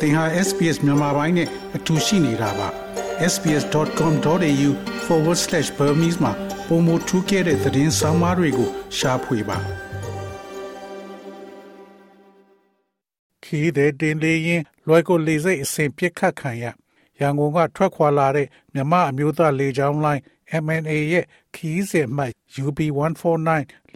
[0.00, 2.68] သင်ဟာ SPS မြန်မာပိုင်းနဲ့အတူရှိနေတာပါ
[3.32, 6.32] sbs.com.au/burmese မှာ
[6.66, 9.58] ပုံမထူးခဲ့တဲ့သတင်းစာမားတွေကိုရှားဖွေပါ
[13.44, 16.64] ခီးတဲ့တင်လေးရင်လွယ်ကိုလေစိတ်အစဉ်ပြစ်ခတ်ခံရ
[17.20, 20.22] ရန်ကုန်ကထွက်ခွာလာတဲ့မြမအမျိုးသားလေကြောင်းလိုင်း
[20.64, 21.24] MNA ရဲ့
[21.54, 22.32] ခီးစဉ်မှတ်
[22.64, 23.48] UB149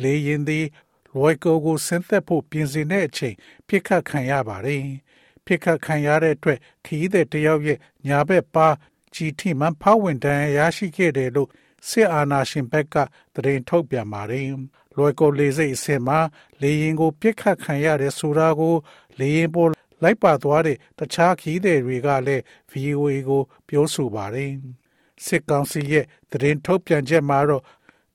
[0.02, 0.66] လေရင်သည်
[1.14, 4.82] လွယ်ကိုကိုဆင်းသက်ဖို့ပြင်ဆင်တဲ့အချိန်ပြစ်ခတ်ခံရပါတယ်။
[5.46, 8.68] ပြစ်ခတ်ခံရတဲ့အတွက်ခရီးသည်တယောက်ရဲ့ညာဘက်ပါ
[9.14, 11.48] ကြီးထိမှဖောက်ဝင်တန်းရရှိခဲ့တယ်လို့
[11.88, 12.96] စစ်အာဏာရှင်ဘက်က
[13.34, 14.46] သတင်းထုတ်ပြန်ပါတယ်။
[14.96, 16.18] လွယ်ကိုလေစိတ်အစင်မှာ
[16.62, 18.74] လေရင်ကိုပြစ်ခတ်ခံရတဲ့ဆိုတာကို
[19.18, 19.70] လေရင်ပေါ်
[20.02, 24.52] လိုက်ပါသွားတဲ့တခြားခီးသည်တွေကလည်း VOA ကို ပြောဆိုပါတယ်။
[25.26, 27.62] စစ်ကောင်စီရဲ့သတင်းထုတ်ပြန်ချက်မှာတော့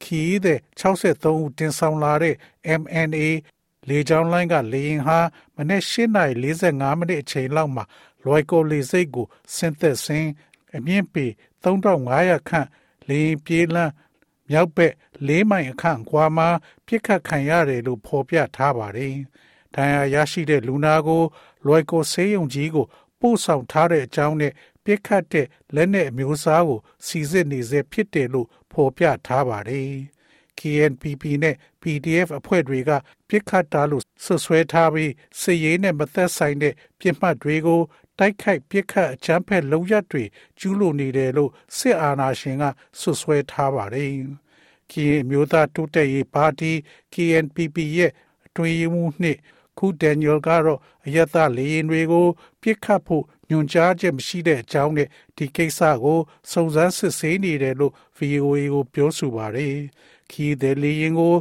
[0.04, 2.36] ခီးသည်63ဦးတင်ဆောင်လာတဲ့
[2.82, 3.28] MNA
[3.90, 5.20] လေကြောင်းလိုင်းကလေရင်ဟာ
[5.56, 7.84] မနေ့8:45မိနစ်အချိန်လောက်မှာ
[8.24, 10.28] လွိုက်ကိုလေစိတ်ကိုဆင်းသက်စဉ်
[10.76, 11.26] အမြင့်ပေ
[11.64, 12.68] 3500ခန့်
[13.10, 13.92] လေရင်ပြေးလန်း
[14.50, 14.94] မြောက်ဘက်
[15.28, 16.48] ၄မိုင်အခန့်ကွာမှာ
[16.86, 19.16] ပြစ်ခတ်ခံရတယ်လို့ဖော်ပြထားပါတယ်။
[19.76, 21.24] ဒဏ်ရာရရှိတဲ့လူနာကို
[21.66, 22.86] လွိုက်ကိုဆေးရုံကြီးကို
[23.20, 29.92] ပို့ဆောင်ထားတဲ့အကြောင်းနဲ့ပြစ်ခတ်တဲ့လက်နက်အမျိုးအစားကိုစီစစ်နေစေဖြစ်တယ်လို့ဖော်ပြထားပါတယ်။
[30.60, 31.56] KNPP နဲ့
[31.88, 32.92] PDF အဖွဲ့တွေက
[33.30, 37.82] ပြစ်ခတ်တာလို့ဆွဆွဲထားပြီးစစ်ရေးနဲ့မသက်ဆိုင်တဲ့ပြစ်မှတ်တွေကို
[38.20, 40.24] တိုက်ခိုက်ပြစ်ခတ်အကြမ်းဖက်လုံရက်တွေ
[40.60, 42.64] ကျူးလွန်နေတယ်လို့စစ်အာဏာရှင်က
[43.00, 44.12] ဆွဆွဲထားပါတယ်။
[44.92, 46.72] KN မျိုးသားတိုးတက်ရေးပါတီ
[47.14, 48.12] KNPP ရဲ့
[48.46, 49.38] အတွင်းရေးမှူးနှစ်
[49.78, 52.28] ခုဒန်နီယယ်ကတော့အယက်သားလေရင်တွေကို
[52.62, 56.20] ပြစ်ခတ်ဖို့ညွန်ကြားချက်မရှိတဲ့အကြောင်းနဲ့ဒီကိစ္စကို
[56.52, 59.76] စုံစမ်းစစ်ဆေးနေတယ်လို့ VOA ကိုပြောဆိုပါတယ်။
[60.32, 61.36] ခီးသည်လေရင်ကို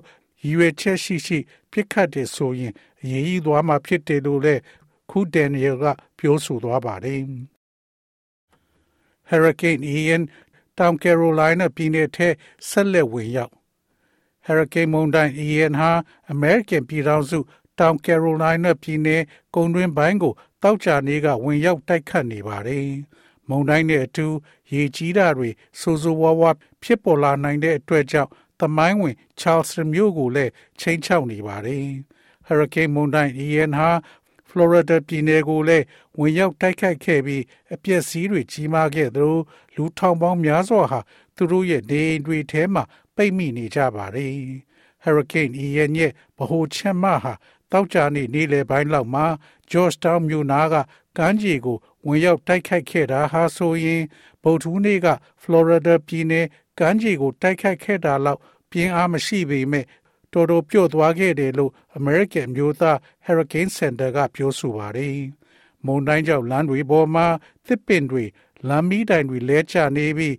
[0.47, 1.39] ရည်ရွယ်ချက်ရှိရှိ
[1.71, 4.61] ပြစ်ခတ်တယ်ဆိုရင်အရေးကြီးသွားမှာဖြစ်တယ်လို့လည်း
[5.11, 5.85] ခုဒန်နီယယ်က
[6.19, 7.21] ပြောဆိုသွားပါတယ်။
[9.31, 10.23] Hurricane Ian
[10.79, 12.29] တောင်ကယ်ရိုလိုင်းနာပြည်နယ်ထဲ
[12.69, 13.55] ဆက်လက်ဝင်ရောက်
[14.47, 15.91] Hurricane မုန်တိုင်း Ian ဟာ
[16.33, 17.39] American ပြည်ထောင်စု
[17.79, 19.23] တောင်ကယ်ရိုလိုင်းနာပြည်နယ်
[19.55, 22.87] ကုန်းတွင်းပိုင်းကိုတောက်ကြနေကဝင်ရောက်တိုက်ခတ်နေပါတယ်။
[23.49, 24.27] မုန်တိုင်းနဲ့အတူ
[24.73, 25.51] ရေကြီးတာတွေ
[25.81, 26.51] ဆိုးဆိုးဝါးဝါ
[26.83, 28.31] ဖြစ်ပေါ်လာနိုင်တဲ့အတွက်ကြောင့်
[28.61, 30.51] သမိုင်းဝင် Charleston မြို့ကိုလည်း
[30.81, 31.87] ချိန်ချောက်နေပါတယ်။
[32.47, 33.91] Hurricane မုန်တိုင်း Ian ဟာ
[34.49, 35.85] Florida ပြည်နယ်ကိုလည်း
[36.19, 37.43] ဝင်ရောက်တိုက်ခိုက်ခဲ့ပြီး
[37.75, 39.37] အပျက်စီးတွေကြီးမားခဲ့သလို
[39.77, 41.01] လူထောင်ပေါင်းများစွာဟာ
[41.37, 42.83] သူတို့ရဲ့နေအိမ်တွေထဲမှာ
[43.17, 44.33] ပိတ်မိနေကြပါတယ်။
[45.05, 47.33] Hurricane Ian ရဲ့ဗဟိုချက်မဟာ
[47.73, 49.27] တောက်ကြနေနေ့လယ်ပိုင်းလောက်မှာ
[49.71, 50.75] Georgetown မြို့နားက
[51.19, 54.03] ကမ်းခြေကိုဝင်ရောက်တိုက်ခိုက်ခဲ့တာဟာဆိုရင်
[54.43, 55.09] ဗုဒ္ဓဟူးနေ့က
[55.43, 56.47] Florida ပြည်နယ်
[56.79, 59.85] ကမ်းခြေကိုတိုက်ခိုက်ခဲ့တာလောက်ပြင်းအားမရှိပေမဲ့
[60.33, 65.17] တော်တော်ပြော့သွားခဲ့တယ်လို့ American မျိုးသား Hurricane Center ကပြောဆိုပါတယ်။
[65.87, 67.27] မုန်တိုင်းကြောင့်လမ်းတွေပေါ်မှာ
[67.67, 68.25] သစ်ပင်တွေ
[68.69, 70.35] လမ်းမီးတိုင်တွေလဲကျနေပြီး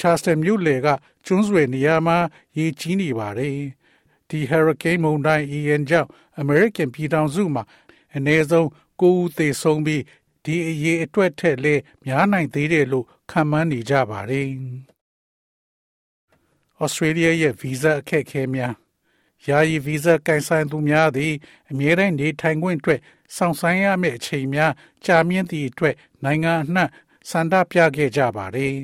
[0.00, 0.88] Charleston မြို့လေက
[1.26, 2.18] ကျွန်းဆွယ်နေရာမှာ
[2.56, 3.58] ရေကြီးနေပါတယ်။
[4.28, 6.08] ဒီ Hurricane မုန်တိုင်း Ian ကြောင့်
[6.42, 7.64] American ပြည်ထောင်စုမှာ
[8.16, 8.66] အနည်းဆုံး
[9.00, 10.02] 9ဦးသေဆုံးပြီး
[10.44, 14.48] ဒီအရေးအတွက်ထက်လည်းများနိုင်သေးတယ်လို့ခန့်မှန်းနေကြပါတယ်။
[16.82, 18.74] Australia ရဲ့ဗီဇအခက်အခဲများ
[19.48, 21.32] ယာယီဗီဇကင်ဆိုင်သူများသည်
[21.70, 23.00] အမြဲတမ်းနေထိုင်ခွင့်အတွက်
[23.36, 24.72] စောင့်ဆိုင်းရမယ့်အချိန်များ
[25.04, 26.88] ကြာမြင့်သည့်အတွက်နိုင်ငံအနှံ့
[27.30, 28.74] စန္ဒပြခဲ့ကြပါသည်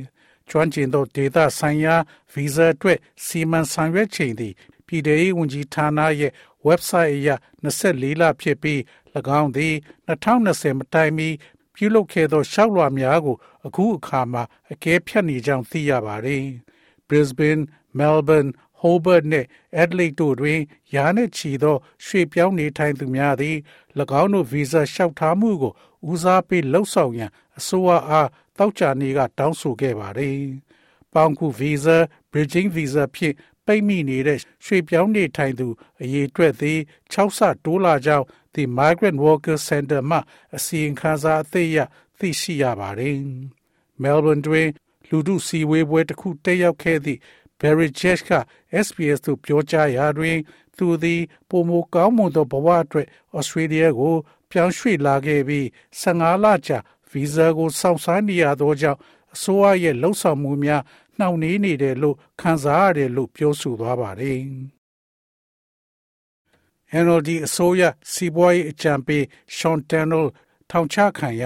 [0.49, 1.97] ကျွမ်းကျင်သောဒေတာဆိုင်ရာ
[2.33, 4.55] ဗီဇအတွက်စီမံဆောင်ရွက်ချိန်သည်
[4.87, 6.33] ပြည်ထောင်စုဝန်ကြီးဌာနရဲ့
[6.67, 7.28] website အရ
[7.65, 8.78] 24လဖြစ်ပြီး၎
[9.41, 9.75] င်းသည်
[10.09, 11.28] 2020မတိုင်မီ
[11.75, 13.37] ပြုလုပ်ခဲ့သောရှောက်လွှာများကို
[13.67, 16.45] အခုအခါမှာအကဲဖြတ်နေကြောင်းသိရပါတယ်
[17.09, 17.62] Brisbane
[17.99, 19.47] Melbourne Hobart နှင့်
[19.83, 20.61] Adelaide တို့တွင်
[20.95, 23.56] ယာနှင့်ချီသောရွှေပြောင်းနေထိုင်သူများသည်၎
[24.21, 25.73] င်းတို့ဗီဇာလျှောက်ထားမှုကို
[26.11, 28.28] ဦးစားပေးလှုပ်ဆောင်ရန်အစိုးရအား
[28.59, 30.41] တောက်ကြနေကတောင်းဆိုခဲ့ပါသည်။
[31.12, 31.97] ပေါင်ကူဗီဇာ
[32.31, 33.34] bridging visa ဖြင့်
[33.67, 35.69] ပိတ်မိနေတဲ့ရွှေပြောင်းနေထိုင်သူ
[36.03, 36.78] အရေးအတွက်သည်
[37.13, 40.19] 6ဆတိုးလာကြောင်း The Migrant Worker Center မှ
[40.57, 41.78] အစီရင်ခံစာအသစ်အရ
[42.19, 43.16] သိရှိရပါတယ်။
[44.03, 44.69] Melbourne တွင်
[45.09, 47.21] လူထုစီဝေးပွဲတစ်ခုတက်ရောက်ခဲ့သည့်
[47.60, 48.30] Barry Jesh က
[48.86, 50.39] SBS သို့ပြောကြားရာတွင်
[50.77, 54.15] သူသည်ပုံမကောင်းမွန်သောဘဝအတွက်ဩစတြေးလျကို
[54.51, 55.65] ပြောင်းရွှေ့လာခဲ့ပြီး
[56.01, 56.78] 15လကြာ
[57.10, 58.98] ဗီဇာကိုစောင့်ဆိုင်းနေရသောကြောင့်
[59.34, 60.83] အစိုးရရဲ့လှုပ်ဆောင်မှုများ
[61.18, 64.39] နှောင့်နှေးနေတယ်လို့ခံစားရတယ်လို့ပြောဆိုသွားပါတယ်။
[67.04, 67.83] NLD အစိုးရ
[68.13, 69.22] စီးပွားရေးအကြံပေး
[69.56, 70.27] Sean Turnell
[70.71, 71.42] ထောင်ချခံရ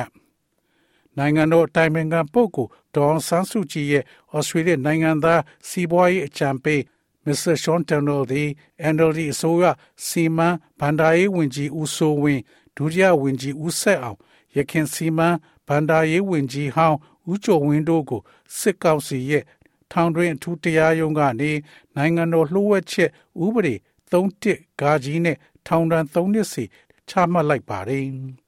[1.19, 4.05] နိုင်ငံတော်အတိုင်ပင်ခံပုဂ္ဂိုလ်ဒေါ်ဆန်းစုကြည်ရဲ့
[4.37, 6.81] ဩစတြေးလျနိုင်ငံသားစီးပွားရေးအကြံပေး
[7.27, 7.55] Mr.
[7.63, 8.49] Sean Turnell သည်
[8.95, 9.65] NLD အစိုးရ
[10.07, 10.49] စီမံ
[10.81, 12.43] ဘဏ္ဍာရေးဝန်ကြီးဦးစိုးဝင်း
[12.77, 14.19] ဒုတိယဝန်ကြီးဦးဆက်အောင်
[14.57, 15.29] ရခင်စီမံ
[15.69, 16.99] ဗန္ဒာရေးဝင်ကြီးဟောင်း
[17.31, 18.23] ဦးကျော်ဝင်းတို့ကို
[18.59, 19.45] စစ်ကောင်စီရဲ့
[19.93, 21.51] ထောင်တွင်အထူးတရားရုံးကနေ
[21.97, 23.11] နိုင်ငံတော်လှုပ်ဝက်ချက်
[23.45, 23.75] ဥပဒေ
[24.11, 25.37] 31ဂါကြီးနဲ့
[25.67, 26.65] ထောင်ဒဏ်3နှစ်စီ
[27.09, 28.05] ချမှတ်လိုက်ပါတယ်။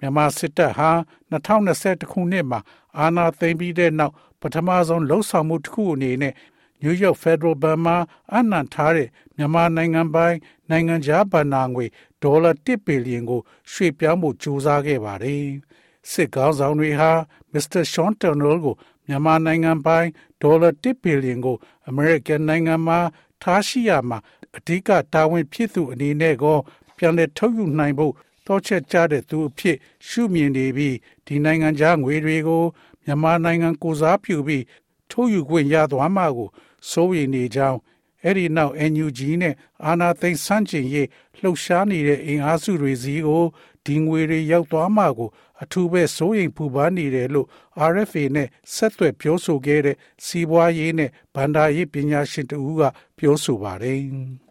[0.00, 0.90] မြန်မာစစ်တပ်ဟာ
[1.30, 2.60] 2021ခုနှစ်မှာ
[2.98, 6.34] အာဏာသိမ်းပြီးတဲ့နောက်ပထမဆုံးလှုပ်ဆောင်မှုတစ်ခုအနေနဲ့
[6.82, 7.96] New York Federal Bank မှာ
[8.34, 10.36] အနံထားတဲ့မြန်မာနိုင်ငံပိုင်
[10.70, 11.86] နိုင်ငံခြားဘဏ္ဍာငွေ
[12.22, 13.40] ဒေါ်လာ1ဘီလီယံကို
[13.72, 15.46] ရွှေ့ပြောင်းဖို့ကြိုးစားခဲ့ပါတယ်။
[16.10, 17.10] စစ်ကောင်းဆောင်တွေဟာ
[17.52, 17.82] Mr.
[17.92, 18.74] Sean Turnell ကို
[19.06, 20.08] မြန်မာနိုင်ငံပိုင်
[20.42, 21.56] ဒေါ်လာ1ဘီလီယံကို
[21.90, 22.98] American နိုင်ငံမှာ
[23.42, 24.18] ထားရှိရမှာ
[24.56, 26.58] အဓိကတာဝန်ဖြစ်သူအနေနဲ့ကော
[26.96, 28.12] ပြန်လည်ထုတ်ယူနိုင်ဖို့
[28.50, 29.76] တောချက်ကြတဲ့သူအဖြစ်
[30.06, 32.64] ရှုမြင်နေပြီးဒီနိုင်ငံခြားငွေတွေကို
[33.04, 34.64] မြန်မာနိုင်ငံကိုစားပြုပြီး
[35.10, 36.48] ထုတ်ယူခွင့်ရသွားမှာကို
[36.90, 37.78] စိုးရိမ်နေကြောင်း
[38.24, 39.54] အဲ့ဒီနောက် NUG နဲ့
[39.84, 41.08] အာနာသိန်းစန့်ကျင်ရေး
[41.40, 43.44] လှုပ်ရှားနေတဲ့အင်အားစုတွေစီကို
[43.86, 45.30] ဒီငွေတွေရောက်သွားမှာကို
[45.62, 47.48] အထူးပဲစိုးရိမ်ပူပန်နေတယ်လို့
[47.90, 52.82] RFA နဲ့ဆက်သွယ်ပြောဆိုခဲ့တဲ့စီးပွားရေးနဲ့ဗန္ဒာရေးပညာရှင်တဦးက
[53.18, 54.00] ပြောဆိုပါတယ်။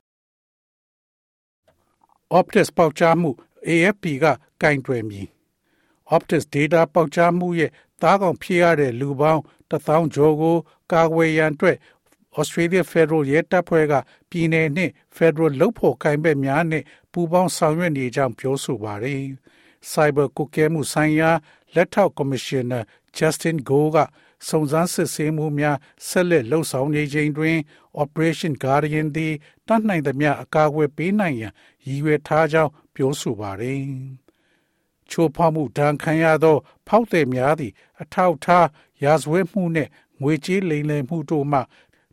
[2.37, 3.29] Optus ပေါက်ကြားမှု
[3.67, 4.25] AFP က
[4.61, 5.27] ကင်တွယ်မည်
[6.15, 7.71] Optus data ပေါက်ကြားမှုရဲ့
[8.01, 9.41] တားကောင်ဖြစ်ရတဲ့လူပေါင်း
[9.71, 10.57] 1000ကျော်ကို
[10.91, 11.77] ကာကွယ်ရန်အတွက်
[12.39, 13.93] Australia Federal ရဲတပ်ဖွဲ့က
[14.29, 19.23] ပြည်내နှင့် Federal လုံဖို့ကိုင်ဘက်များနှင့်ပူးပေါင်းဆောင်ရွက်နေကြောင်းပြောဆိုပါတယ်။
[19.91, 21.29] Cyber ကုကဲမှုဆိုင်ရာ
[21.75, 22.79] လက်ထောက်ကော်မရှင်နာ
[23.17, 23.97] Justin Go က
[24.47, 25.77] စုံစမ်းစစ်ဆေးမှုများ
[26.07, 27.57] ဆက်လက်လှုပ်ဆောင်နေချိန်တွင်
[28.01, 29.33] Operation Guardian သည်
[29.67, 31.53] တတ်နိုင်သမျှအကာအကွယ်ပေးနိုင်ရန်
[31.85, 33.81] ရည်ရွယ်ထားကြောင်း ပြောဆိုပါတယ်။
[35.09, 36.57] ချိုးဖောက်မှုဒဏ်ခံရသော
[36.87, 38.67] ဖောက်သည်များသည်အထောက်ထား
[39.03, 39.89] ရာဇဝတ်မှုနှင့်
[40.21, 41.59] ငွေကြေးလိမ်လည်မှုတို့မှ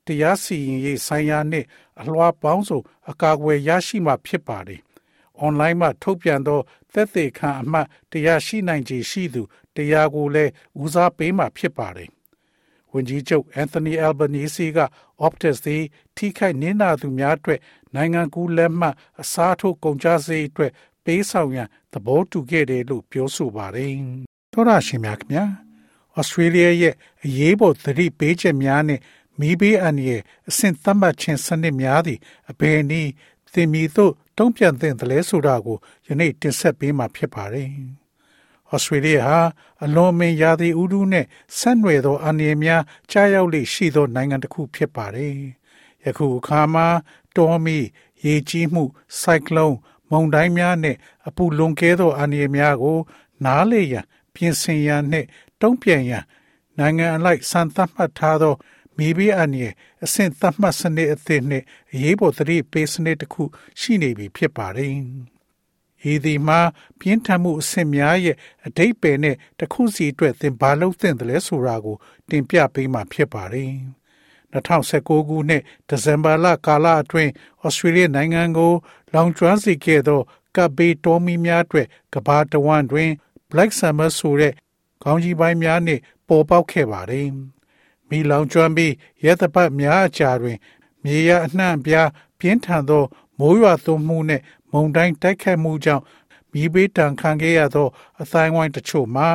[0.06, 1.66] တရားစီရင်ရေးဆိုင်ရာနှင့်
[2.00, 2.80] အလွှာပေါင်းစုံ
[3.10, 4.80] အကာအကွယ်ရရှိမှဖြစ်ပါတယ်။
[5.46, 6.60] online မှာထုတ်ပြန်သော
[6.92, 9.42] သက်သေခံအမှတ်တရားရှိနိုင်ခြေရှိသူ
[9.76, 12.10] တရားကိုလည်းဦးစားပေးမှဖြစ်ပါတယ်။
[12.92, 14.78] ဝန်ကြီးချုပ်အန်သိုနီအယ်ဘနီစီက
[15.26, 15.82] Optus သည်
[16.16, 17.60] ထိခိုက်နစ်နာသူများအတွက်
[17.94, 20.72] နိုင်ငံကူးလက်မှတ်အစားထိုးကုန်ကျစရိတ်အတွက်
[21.04, 23.92] ပေးဆောင်ရန်သဘောတူခဲ့တယ်လို့ပြောဆိုပါတယ်။
[24.52, 25.44] သောရရှင်များခင်ဗျာ
[26.16, 26.94] ဩစတြေးလျရဲ့
[27.24, 29.00] အရေးပေါ်သတိပေးချက်များနဲ့
[29.40, 33.10] မိဘေးအန္တရာယ်အဆင့်သတ်မှတ်ခြင်းစနစ်များသည့်အဘယ်နည်း
[33.52, 37.70] သင်မည်သို့တုံ့ပြန်သင့်တယ်လဲဆိုတာကိုယနေ့တင်ဆက်ပေးမှာဖြစ်ပါတယ်။
[38.72, 39.38] ဩစတြေးလျဟာ
[39.84, 41.24] အလွန်မင်းရာသီဥတုနဲ့
[41.58, 45.34] ဆက်နွယ်သောအန္တရာယ်များကြားရောက်လေရှိသောနိုင်ငံတစ်ခုဖြစ်ပါတယ်။
[46.04, 46.86] ယခုအခါမှာ
[47.36, 47.78] တောမီ
[48.24, 48.84] ရေကြီးမှု
[49.20, 49.76] စိုက်ကလုန်း
[50.10, 50.96] မုန်တိုင်းများနဲ့
[51.28, 52.98] အပူလွန်ကဲသောအန္တရာယ်များကို
[53.44, 54.04] နားလေရန်
[54.34, 55.26] ပြင်ဆင်ရန်နှင့်
[55.60, 56.24] တုံ့ပြန်ရန်
[56.78, 58.54] နိုင်ငံအလိုက်စံသတ်မှတ်ထားသော
[58.96, 59.72] မိဘအန်ရဲ့
[60.04, 63.42] အဆင့်သတ်မှတ်စနစ်အသစ်နဲ့အရေးပေါ်သတိပေးစနစ်တစ်ခု
[63.80, 64.92] ရှိနေပြီဖြစ်ပါတယ်။
[66.10, 66.60] ဤသည်မှာ
[66.98, 71.96] ပြင်းထန်မှုအဆင့်များရဲ့အတိတ်ပယ်နဲ့တစ်ခုစီအတွက်သင်ဘာလုပ်သင့်တယ်လဲဆိုတာကို
[72.28, 73.72] တင်ပြပေးမှာဖြစ်ပါတယ်။
[74.52, 77.30] 2019ခုနှစ်ဒီဇင်ဘာလကာလအတွင်း
[77.64, 78.72] ဩစတြေးလျနိုင်ငံကို
[79.14, 80.20] လောင်ကျွမ်းစေခဲ့သော
[80.56, 83.10] ကပ်ဘေးတောမီများအတွက်ကဘာတဝန်းတွင်
[83.50, 84.52] Black Summer ဆိုတဲ့
[85.02, 87.28] ခေါင်းကြီးပိုင်းများနှင့်ပေါ်ပေါက်ခဲ့ပါတယ်။
[88.08, 88.92] မိလောင်ကျွမ်းပြီး
[89.24, 90.58] ရဲသပတ်များအကြာတွင်
[91.04, 92.08] မြေရအနှံ့ပြား
[92.38, 93.04] ပြင်းထန်သော
[93.38, 94.42] မိုးရွာသွန်းမှုနှင့်
[94.72, 96.04] မုန်တိုင်းတိုက်ခတ်မှုကြောင့်
[96.52, 97.88] မိဘေးတံခံခဲ့ရသော
[98.22, 99.28] အတိုင်းဝိုင်းတချို့မှာ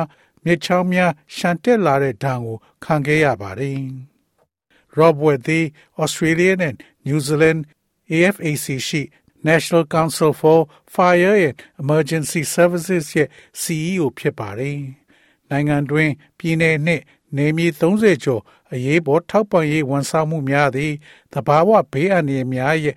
[0.44, 3.80] မြစ်ချောင်းများရှန်တက်လာတဲ့ဒဏ်ကိုခံခဲ့ရပါတယ်။
[4.98, 5.64] Rob Webb သည်
[6.02, 6.74] Australia နဲ့
[7.06, 7.60] New Zealand
[8.12, 9.02] AFAC ရှိ
[9.48, 10.58] National Council for
[10.94, 13.28] Fire and Emergency Services ရဲ့
[13.60, 14.80] CEO ဖြစ်ပါတယ်။
[15.50, 17.02] နိုင်ငံတွင်ပြည်내နှင့်
[17.36, 20.92] နေမြေ30ကျော်အရေးပေါ်ထောက်ပံ့ရေးဝန်ဆောင်မှုများသည်
[21.32, 22.96] တဘာဝဘေးအန္တရာယ်များရဲ့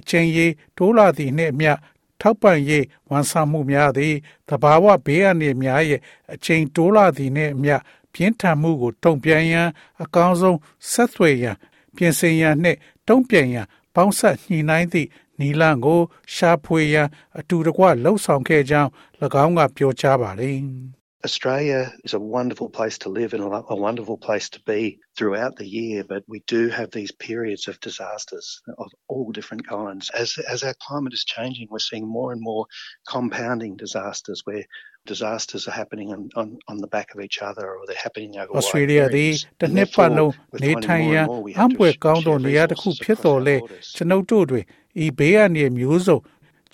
[0.00, 1.72] အချိန်ရေးတိုးလာသည့်နှင့်အမျှ
[2.20, 4.14] ထောက်ပံ့ရေးဝန်ဆောင်မှုများသည်
[4.48, 6.00] တဘာဝဘေးအန္တရာယ်များရဲ့
[6.34, 7.76] အချိန်တိုးလာသည့်နှင့်အမျှ
[8.14, 9.68] ပြင်းထန်မှုကိုတုံ့ပြန်ရန်
[10.02, 10.58] အကောင်းဆုံး
[10.90, 11.56] ဆက်သွယ်ရန်
[11.96, 12.78] ပြင်ဆင်ရန်နှင့်
[13.08, 15.08] တုံ့ပြန်ရန်ပေါင်းဆက်ညှိနှိုင်းသည့်
[15.40, 16.00] နီလန်ကို
[16.34, 18.90] ရှာဖွေရန်အတူတကွလှုပ်ဆောင်ခဲ့ကြောင်း၎
[19.44, 20.58] င်းကပြောကြားပါတယ်။
[21.25, 25.67] Australia is a wonderful place to live and a wonderful place to be throughout the
[25.67, 30.11] year, but we do have these periods of disasters of all different kinds.
[30.11, 32.67] As, as our climate is changing, we're seeing more and more
[33.07, 34.63] compounding disasters where
[35.07, 38.51] disasters are happening on, on, on the back of each other or they're happening over
[38.61, 39.31] Australia သည်
[39.61, 40.31] တစ်နှစ်ပတ်လုံး
[40.63, 41.25] နေထိုင်ရန်
[41.59, 43.55] အံ့ဖွယ်ကောင်းသောနေရာတစ်ခုဖြစ်တော်လဲ
[43.95, 44.63] ကျွန်ုပ်တို့တွင်
[45.03, 46.17] ဤဘေးအန္တရာယ်မျိုးစုံ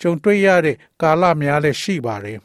[0.00, 2.38] ကြုံတွေ့ရတဲ့ကာလများလည်းရှိပါတယ်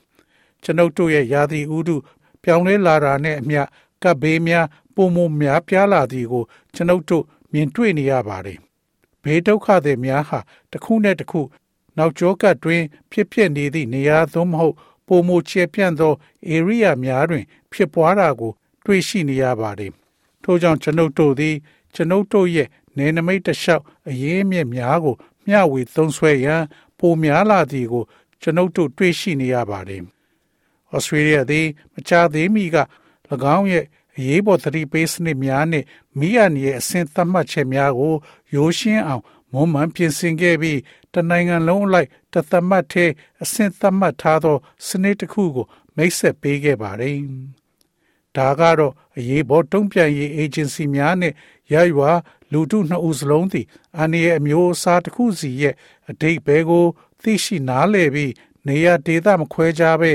[0.63, 1.97] ကျွန်ုပ်တို့ရဲ့ယာတိဥဒု
[2.43, 3.63] ပြောင်းလဲလာတာနဲ့အမျှ
[4.03, 8.59] ကပ်ဘေးများပုံမများပြားလာသည်ကိုကျွန်ုပ်တို့မြင်တွေ့နေရပါတယ်။
[9.23, 10.39] ဘေးဒုက္ခတွေများဟာ
[10.71, 11.41] တစ်ခုနဲ့တစ်ခု
[11.97, 14.75] နောက်ကျောကပ်တွင် ဖြစ်ဖြစ်နေသည့်နေရာသို့မဟုတ်
[15.07, 16.13] ပပုံမချေပြန့်သော
[16.49, 18.53] area များတွင် ဖြစ်ပွားတာကို
[18.85, 19.93] တွေ့ရှိနေရပါတယ်။
[20.43, 21.57] ထို့ကြောင့်ကျွန်ုပ်တို့သည်
[21.95, 25.15] ကျွန်ုပ်တို့ရဲ့နေနမိတ်တလျှောက်အရေးအမြစ်များကို
[25.47, 26.63] မျှဝေသုံးဆွဲရန်
[26.99, 28.05] ပိုများလာသည်ကို
[28.43, 30.03] ကျွန်ုပ်တို့တွေ့ရှိနေရပါတယ်။
[30.97, 32.79] Australia သည်မကြာသေးမီက၎
[33.57, 33.85] င်းရဲ့
[34.17, 35.87] အရေးပေါ်သတိပေးစနစ်များနှင့်
[36.19, 38.15] မိရနေရဲ့အဆင့်သတ်မှတ်ချက်များကို
[38.55, 39.23] ရိုးရှင်းအောင်
[39.53, 40.79] မွမ်းမံပြင်ဆင်ခဲ့ပြီး
[41.15, 43.07] တနိုင်ငံလုံးအလိုက်တသက်မှတ်ထဲ
[43.43, 44.57] အဆင့်သတ်မှတ်ထားသော
[44.87, 47.17] စနစ်တစ်ခုကို မိတ်ဆက်ပေးခဲ့ပါတယ်။
[48.37, 51.33] ဒါကတော့အရေးပေါ်တုံ့ပြန်ရေးအေဂျင်စီများနဲ့
[51.73, 52.11] ရရွာ
[52.53, 55.75] လူထုနှစ်ဦးစလုံးသည်အန်ရဲ့အမျိုးအစားတစ်ခုစီရဲ့
[56.11, 56.87] အတိတ်ဘဲကို
[57.23, 58.33] သိရှိနားလည်ပြီး
[58.67, 60.13] နေရာဒေသမခွဲခြားပဲ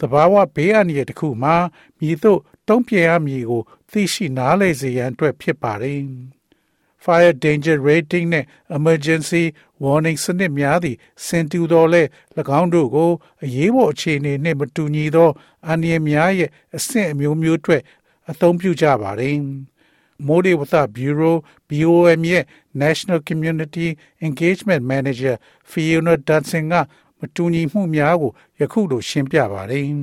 [0.00, 1.56] တဘာဝဘေးအန္တရာယ်တစ်ခုမှာ
[1.98, 6.00] မြည်သို့တုံ့ပြန်ရမည်ကို သိရှိနားလည်စေရန်အတွက်ဖြစ်ပါတယ်။
[7.04, 8.44] Fire Danger Rating နဲ့
[8.78, 9.44] Emergency
[9.82, 12.02] Warning စနစ်များသည်စင်တူတော်လဲ၎
[12.60, 13.10] င်းတို့ကို
[13.44, 15.30] အရေးပေါ်အခြေအနေနှင့်မတူညီသော
[15.66, 17.82] အန္တရာယ်များရဲ့အဆင့်အမျိုးမျိုးအတွက်
[18.30, 19.36] အသုံးပြုကြပါတယ်။
[20.26, 21.36] မိုးလေဝသဘျူရို
[21.68, 22.44] BOM ရဲ့
[22.82, 23.88] National Community
[24.26, 25.34] Engagement Manager
[25.70, 26.74] Fiona Dudson က
[27.19, 29.85] မတူညီမှုများကိုယခုလိုရှင်းပြပါတယ်။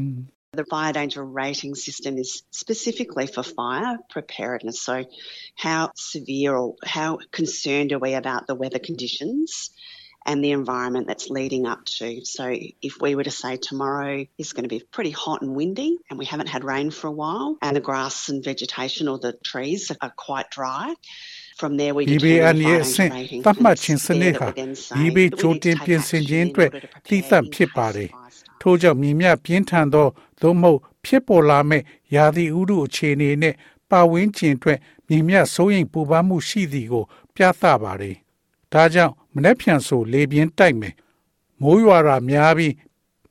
[0.52, 4.80] The fire danger rating system is specifically for fire preparedness.
[4.80, 5.04] So,
[5.54, 9.70] how severe or how concerned are we about the weather conditions
[10.26, 12.24] and the environment that's leading up to?
[12.24, 12.44] So,
[12.82, 16.18] if we were to say tomorrow is going to be pretty hot and windy and
[16.18, 19.92] we haven't had rain for a while and the grass and vegetation or the trees
[20.00, 20.96] are quite dry,
[21.55, 23.41] from there we determine the fire danger rating.
[23.45, 24.47] သတ်မှတ်ခြင်းစနစ်ဟာ
[24.97, 26.71] ဒီဘေးချိုတင်ပြင်ဆင်ခြင်းအတွက်
[27.07, 28.09] သိသန့်ဖြစ်ပါတယ်။
[28.61, 30.07] ထို့ကြောင့်မြင်မြပြင်းထန်သော
[30.41, 31.83] သို့မဟုတ်ဖြစ်ပေါ်လာမဲ့
[32.15, 33.55] ရာသီဥတုအခြေအနေနဲ့
[33.89, 38.15] ပတ်ဝန်းကျင်အတွက်မြင်မြစိုးရိမ်ပူပန်မှုရှိသည်ကို ပြသပါတယ်။
[38.73, 40.95] ဒါကြောင့်မနှက်ဖြန်ဆိုလေပြင်းတိုက်မယ်။
[41.61, 42.73] မိုးရွာတာများပြီး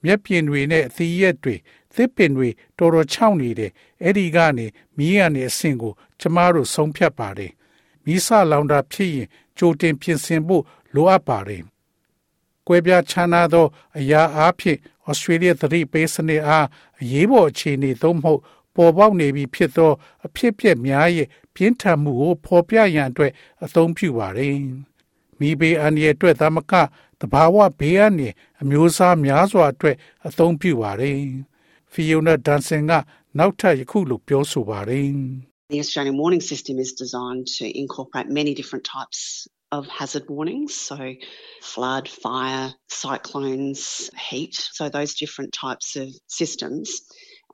[0.04, 1.54] မျက်ပြင်တွေနဲ့အသီးရက်တွေ
[1.95, 3.71] သစ်ပင်တွေတော်တော်ခြောက်နေတယ်။
[4.02, 4.66] အဲ့ဒီကနေ
[4.97, 7.52] မီးရနေအဆင့်ကိုကျမတို့ဆုံးဖြတ်ပါတယ်။
[8.04, 10.62] မီးစလောင်တာဖြစ်ရင်ကြိုတင်ပြင်ဆင်ဖို့
[10.94, 11.62] လိုအပ်ပါတယ်။
[12.66, 13.66] ကွဲပြားခြားနားသော
[13.99, 16.66] အရာအားဖြင့်ဩစတြေးလျသတိပေးစနစ်အား
[17.00, 18.40] အရေးပေါ်အခြေအနေသို့မဟုတ်
[18.75, 19.92] ပေါ်ပေါက်နေပြီဖြစ်သော
[20.26, 23.32] အဖြစ်အပျက်များရဲ့ပြင်းထန်မှုကိုဖော်ပြရန်အတွက်
[23.64, 24.56] အသုံးပြုပါတယ်။
[25.38, 26.73] မိဘေးအန္တရာယ်အတွက်သမက
[27.20, 29.96] တဘာဝဘေးအန္တရာယ်အမျိုးအစားများစွာအတွက်
[30.26, 31.18] အသုံးပြုပါတယ်။
[31.92, 32.92] Fiona Dunson က
[33.38, 35.11] နောက်ထပ်ယခုလိုပြောဆိုပါတယ်။
[35.69, 40.74] The Australian warning system is designed to incorporate many different types of hazard warnings.
[40.74, 41.13] So,
[41.62, 44.55] flood, fire, cyclones, heat.
[44.55, 47.01] So, those different types of systems.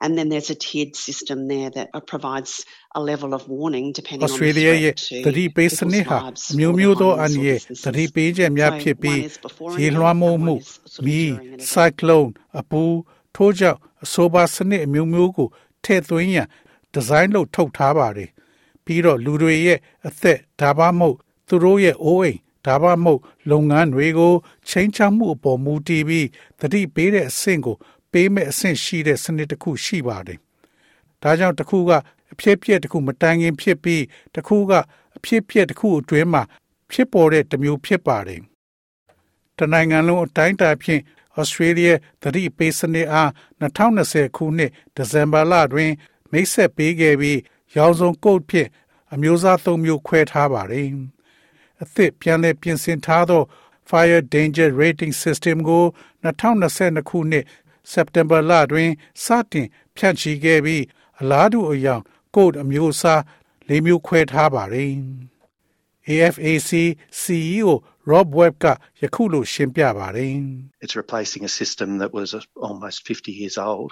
[0.00, 4.70] And then there's a tiered system there that provides a level of warning depending Australia
[4.70, 6.18] on the threat to သတိပေးစနစ်ဟာ
[6.52, 9.20] အမျိုးမျိုးသောအန္တရာယ်သတိပေးချက်များဖြစ်ပြီး
[9.80, 10.54] ရေလွှမ်းမိုးမှု
[11.06, 11.30] မီး
[11.72, 12.82] cyclone အပူ
[13.36, 15.48] ထိုးကြောင့်အဆိုပါစနစ်အမျိုးမျိုးကို
[15.84, 16.48] ထည့်သွင်းရန်
[16.93, 18.29] ဒီဇိုင်းလုပ်ထုတ်ထားပါတယ်
[18.85, 21.17] ပြီးတော့လူတွေရဲ့အသက်ဒါမှမဟုတ်
[21.47, 24.33] သူတို့ရဲ့အိုးအိမ်ဒါမှမဟုတ်လုပ်ငန်းတွေကို
[24.69, 26.27] ချိန်ချမှုအပေါ်မူတည်ပြီး
[26.59, 27.75] သတိပေးတဲ့အဆင့်ကို
[28.11, 30.39] ပေးမဲ့အဆင့်ရှိတဲ့စနစ်တစ်ခုရှိပါတယ်။
[31.21, 31.91] ဒါကြောင့်တစ်ခုက
[32.31, 34.03] အဖြစ်ပြက်တစ်ခုမတိုင်ခင်ဖြစ်ပြီး
[34.35, 34.71] တစ်ခုက
[35.17, 36.43] အဖြစ်ပြက်တစ်ခုအတွင်းမှာ
[36.91, 38.41] ဖြစ်ပေါ်တဲ့တစ်မျိုးဖြစ်ပါတယ်။
[39.57, 41.01] တနိုင်ငံလုံးအတိုင်းအတာဖြင့်
[41.39, 41.89] ဩစတြေးလျ
[42.21, 43.29] သတိပေးစနစ်အား
[43.61, 45.91] 2020ခုနှစ်ဒီဇင်ဘာလတွင်
[46.31, 47.39] မိတ်ဆက်ပေးခဲ့ပြီး
[47.75, 48.69] ရောင်စုံကုတ်ဖြင့်
[49.13, 50.87] အမျိုးအစား၃မျိုးခွဲထားပါတယ်။
[51.83, 53.43] အသစ်ပြန်လည်ပြင်ဆင်ထားသော
[53.89, 55.85] Fire Danger Rating System ကို
[56.23, 57.45] 2022ခုနှစ်
[57.91, 58.89] စက်တင်ဘာလတွင်
[59.23, 60.83] စတင်ဖြန့်ချီခဲ့ပြီး
[61.19, 62.03] အလားတူအယောင်
[62.35, 63.21] code အမျိုးအစား
[63.69, 64.91] ၄မျိုးခွဲထားပါတယ်။
[66.07, 66.71] AFAC
[67.19, 67.71] CEO
[68.11, 68.65] Rob Webb က
[69.01, 70.35] ယခုလိုရှင်းပြပါတယ်
[70.83, 72.29] It's replacing a system that was
[72.67, 73.91] almost 50 years old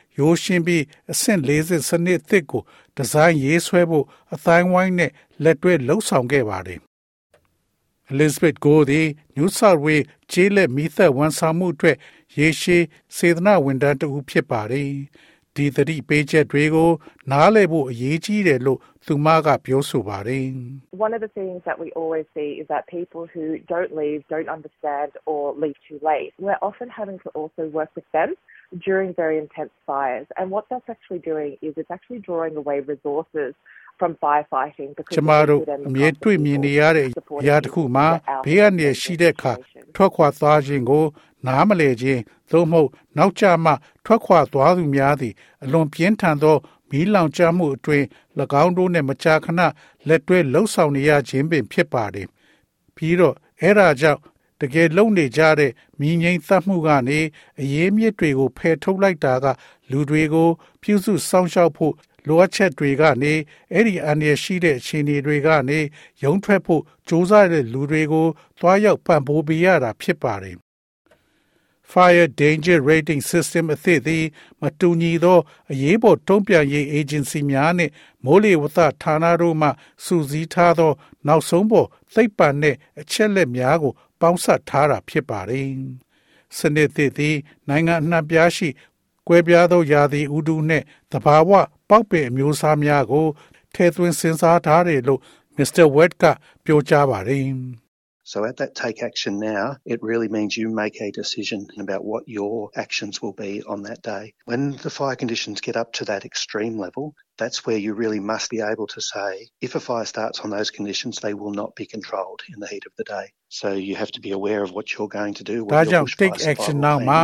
[0.19, 2.61] ရိုးရှင်းပြီးအဆင့်40စနစ်အသစ်ကို
[2.95, 5.11] ဒီဇိုင်းရေးဆွဲဖို့အတိုင်းဝိုင်းနဲ့
[5.43, 6.79] လက်တွဲလှုပ်ဆောင်ခဲ့ပါတယ်။
[8.11, 11.97] Elizabeth Go သည် New South Wales ကျေးလက်မီးသက်ဝန်ဆောင်မှုအတွက်
[12.37, 12.83] ရေရှည်
[13.15, 14.89] စေတနာဝန်ထမ်းတဦးဖြစ်ပါတယ်။
[15.55, 16.91] ဒီသတိပေးချက်တွေကို
[17.31, 20.45] နားလည်ဖို့အရေးကြီးတယ်လို့သူမကပြောဆိုပါတယ်
[21.05, 24.51] One of the things that we always see is that people who don't leave, don't
[24.57, 28.29] understand, or leave too late, we're often having to also work with them
[28.79, 30.27] during very intense fires.
[30.37, 33.53] And what that's actually doing is it's actually drawing away resources
[33.99, 37.07] from firefighting because ကျမတို့အမြဲတွေ့မြင်နေရတဲ့
[37.41, 38.07] အရာတစ်ခုမှာ
[38.45, 39.53] ဘေးကနေရှိတဲ့အခါ
[39.95, 41.05] ထွက်ခွာသွားခြင်းကို
[41.47, 43.73] နားမလည်ခြင်းသို့မဟုတ်နောက်ကျမှ
[44.05, 46.57] ထွက်ခွာသွားသူများသည်အလွန်ပြင်းထန်သော
[46.89, 48.05] မီးလောင်ကျွမ်းမှုအတွင်း၎
[48.63, 49.61] င်းတို့နှင့်မကြာခဏ
[50.07, 52.27] လက်တွဲလှုပ်ဆောင်နေရခြင်းပင်ဖြစ်ပါတယ်။
[52.95, 54.19] ပြီးတော့အဲ့ဒါကြောင့်
[54.61, 57.19] တကယ်လုံနေကြတဲ့မိငိမ့်သတ်မှုကနေ
[57.61, 59.45] အရေးမြစ်တွေကိုဖယ်ထုတ်လိုက်တာက
[59.91, 60.49] လူတွေကို
[60.81, 61.93] ပြုစုစောင့်ရှောက်ဖို့
[62.27, 63.33] လိုအပ်ချက်တွေကနေ
[63.73, 65.79] အဲ့ဒီအန္တရာယ်ရှိတဲ့အခြေအနေတွေကနေ
[66.23, 68.27] ရုံထွက်ဖို့စူးစမ်းတဲ့လူတွေကို
[68.59, 70.57] သွားရောက်ပံ့ပိုးပေးရတာဖြစ်ပါတယ်
[71.91, 74.25] Fire Danger Rating System အသစ်သည်
[74.61, 75.39] မတူညီသော
[75.71, 77.91] အရေးပေါ်တုံ့ပြန်ရေး agency များနှင့်
[78.25, 79.69] မိုးလေဝသဌာနတို့မှ
[80.05, 80.91] စူးစီးထားသော
[81.27, 85.68] နောက်ဆုံးပေါ်သိပ္ပံနှင့်အချက်လက်များကို ပေါင်းစပ်ထားတာဖြစ်ပါတယ်။
[86.58, 87.36] စနစ်သစ်သည်
[87.68, 88.68] နိုင်ငံအနှံ့ပြားရှိ
[89.28, 91.50] ကွဲပြားသောယာသည်ဥတုနှင့်သဘာဝ
[91.88, 93.26] ပေါက်ပင်အမျိုးအစားများကို
[93.74, 95.20] ထည့်သွင်းစဉ်းစားထားတယ်လို့
[95.56, 95.84] Mr.
[95.96, 96.24] Wet က
[96.64, 97.44] ပြောကြားပါတယ်။
[98.32, 102.24] So at that take action now, it really means you make a decision about what
[102.26, 104.34] your actions will be on that day.
[104.46, 108.50] When the fire conditions get up to that extreme level, that's where you really must
[108.50, 111.86] be able to say, if a fire starts on those conditions, they will not be
[111.86, 113.26] controlled in the heat of the day.
[113.59, 115.57] So you have to be aware of what you're going to do.
[115.73, 117.19] ဒါကြောင့် take action now မှာ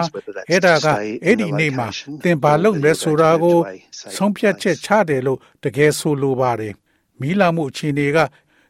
[0.50, 0.88] အဲ့ဒါက
[1.26, 1.88] အဲ့ဒီနေ့မှာ
[2.24, 3.58] သင်ဘာလုပ်လဲဆိုတာကို
[4.16, 6.74] ဆုံးဖြတ်ချက်ချတယ်လို့တကယ်ဆိုလိုပါတယ်။
[7.20, 8.18] မီးလောင်မှုအခြေအနေက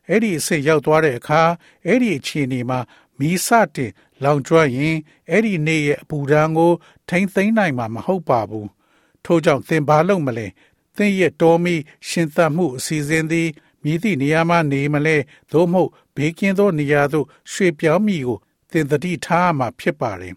[0.10, 1.42] အဲ့ဒီအဆင့်ရောက်သွားတဲ့အခါ
[1.86, 2.80] အဲ့ဒီအခြေအနေမှာ
[3.20, 3.92] မီးစတင်
[4.24, 4.98] လောင်ကျွမ်းရင်
[5.32, 6.72] အဲ့ဒီနေ့ရဲ့အပူဓာတ်ကို
[7.10, 8.68] ထိမ့်သိမ်းနိုင်မှာမဟုတ်ပါဘူး
[9.26, 10.48] ထို့ကြောင့်သင်ဘာလုပ်မလဲ
[10.98, 11.76] သင်ရဲ့တော်မီ
[12.10, 13.48] ရှင်သန်မှုအစီအစဉ်သည်
[13.84, 15.17] မြည်သည့်နေရာမှာနေမလဲ
[15.51, 18.38] သို့မဟုတ်ဘေးကင်းသောနေရာသို့ရွှေ့ပြောင်းမိကို
[18.72, 20.36] သင်သတိထားမှာဖြစ်ပါတယ်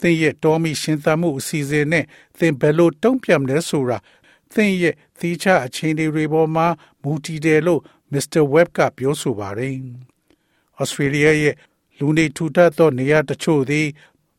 [0.00, 2.04] သင်ရဲ့တော်မီရှင်သန်မှုအစီအစဉ်နဲ့
[2.38, 3.98] သင်ဘယ်လိုတုံ့ပြန်လဲဆိုတာ
[4.52, 6.66] သင်ရဲ့သီးခြားအခြေအနေတွေပေါ်မှာ
[7.02, 8.42] မူတည်တယ်လို့ Mr.
[8.52, 9.74] Webb ကပြောဆိုပါတယ်။
[10.80, 11.54] Australia ရဲ့
[11.98, 13.86] လူနေထူထပ်သောနေရာတချို့သည်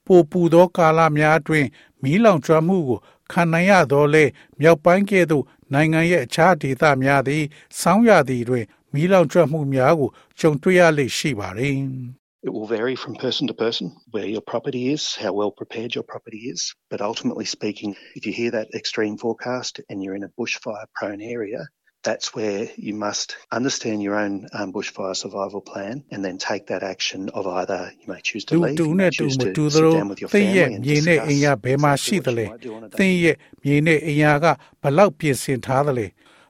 [0.05, 1.67] ပိုပူသောကာလများအတွင်း
[2.03, 2.99] မီးလောင်ကျွမ်းမှုကို
[3.31, 4.23] ခံနိုင်ရသောလေ
[4.59, 7.43] မြောက်ပိုင်းကဲ့သို့ နိုင်ငံရဲ့အခြားဒေသများသည်
[7.81, 11.75] ဆောင်းရာသီတွင်မီးလောင်ကျွမ်းမှုများကိုကြုံတွေ့ရလေရှိပါတယ်။
[12.47, 16.03] It will vary from person to person where your property is, how well prepared your
[16.11, 16.61] property is.
[16.91, 21.19] But ultimately speaking, if you hear that extreme forecast and you're in a bushfire prone
[21.19, 21.61] area,
[22.03, 26.83] that's where you must understand your own um, bushfire survival plan and then take that
[26.83, 30.21] action of either you may choose to leave, you may choose to sit down with
[30.21, 32.45] your family and discuss အိမ်ရဘယ်မှာရှိသလဲ
[32.99, 34.45] သင်ရဲ့မြေနဲ့အိမ်ယာက
[34.81, 36.07] ဘလောက်ပြင်ဆင်ထားသလဲ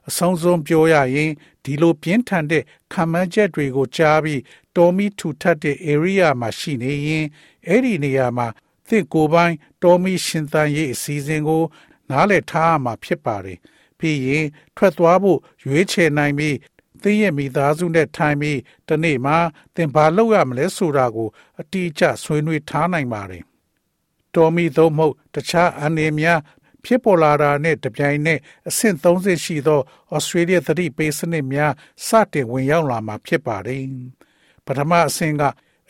[0.08, 1.30] အဆုံးစွန်ပြောရရင်
[1.64, 4.40] ဒီလိုပြင်းထန်တဲ့ခံမှန်းချက်တွေကိုကြားပြီး
[4.76, 7.26] တော်မီထူထပ်တဲ့ area မှာရှိနေရင်
[7.66, 8.46] အဲ့ဒီနေရာမှာ
[8.88, 11.62] သင်ကိုယ်ပိုင်တော်မီရှင်သန်ရေးအစီအစဉ်ကို
[12.10, 13.58] နားလည်ထားမှာဖြစ်ပါတယ်။
[13.98, 16.56] ပြီးရင်ထွက်သွားဖို့ရွေးချယ်နိုင်ပြီး
[17.02, 18.58] သင်ရဲ့မိသားစုနဲ့ထိုင်ပြီး
[18.88, 19.36] တနေ့မှာ
[19.74, 21.28] သင်ဘာလုပ်ရမလဲဆိုတာကို
[21.60, 23.42] အတိအကျဆွေးနွေးထားနိုင်ပါတယ်။
[24.34, 26.40] တော်မီသုံးမဟုတ်တခြားအနေများ
[26.84, 29.80] ဖြစ်ပေါ်လာတာနဲ့တပြိုင်နက်အဆင့်30ရှိသော
[30.16, 31.72] Australia သတိပေးစနစ်များ
[32.06, 33.82] စတင်ဝင်ရောက်လာမှာဖြစ်ပါတယ်။
[34.66, 35.44] ပထမအဆင့်က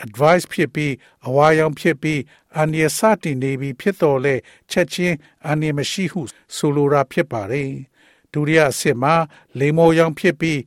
[0.05, 0.95] advice ဖြစ်ပြီး
[1.27, 2.21] အဝါရောင်ဖြစ်ပြီး
[2.57, 4.35] အန္တရာယ်စတင်နေပြီဖြစ်တော်လဲ
[4.71, 5.17] ချက်ချင်း
[5.47, 6.21] အန္တရာယ်မရှိဟု
[6.57, 7.71] ဆိုလိုတာဖြစ်ပါတယ်။
[8.33, 9.15] ဒုတိယအဆင့်မှာ
[9.59, 10.59] လိမ္မော်ရောင်ဖြစ်ပြီး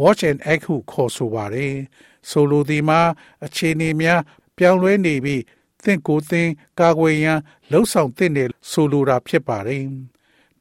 [0.00, 1.74] watch and act ဟုခေါ်ဆိုပါတယ်
[2.30, 3.00] ဆိုလိုသည်မှာ
[3.44, 4.20] အခြေအနေများ
[4.56, 5.42] ပြောင်းလဲနေပြီး
[5.84, 6.48] သင်ကိုယ်သင်
[6.80, 9.86] ကာကွယ်ရန်လှုံ့ဆော်သင့်တယ်ဆိုလိုတာဖြစ်ပါတယ်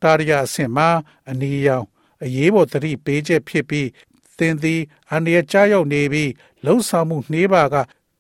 [0.02, 0.90] တာရရအဆင့်မှာ
[1.30, 1.86] အနီရောင်
[2.24, 3.90] အရေးပေါ်သတိပေးချက်ဖြစ်ပြီး
[4.38, 6.32] သင်သည်အန္တရာယ်ကြားရောက်နေပြီး
[6.66, 7.76] လှုံ့ဆော်မှုနှေးပါက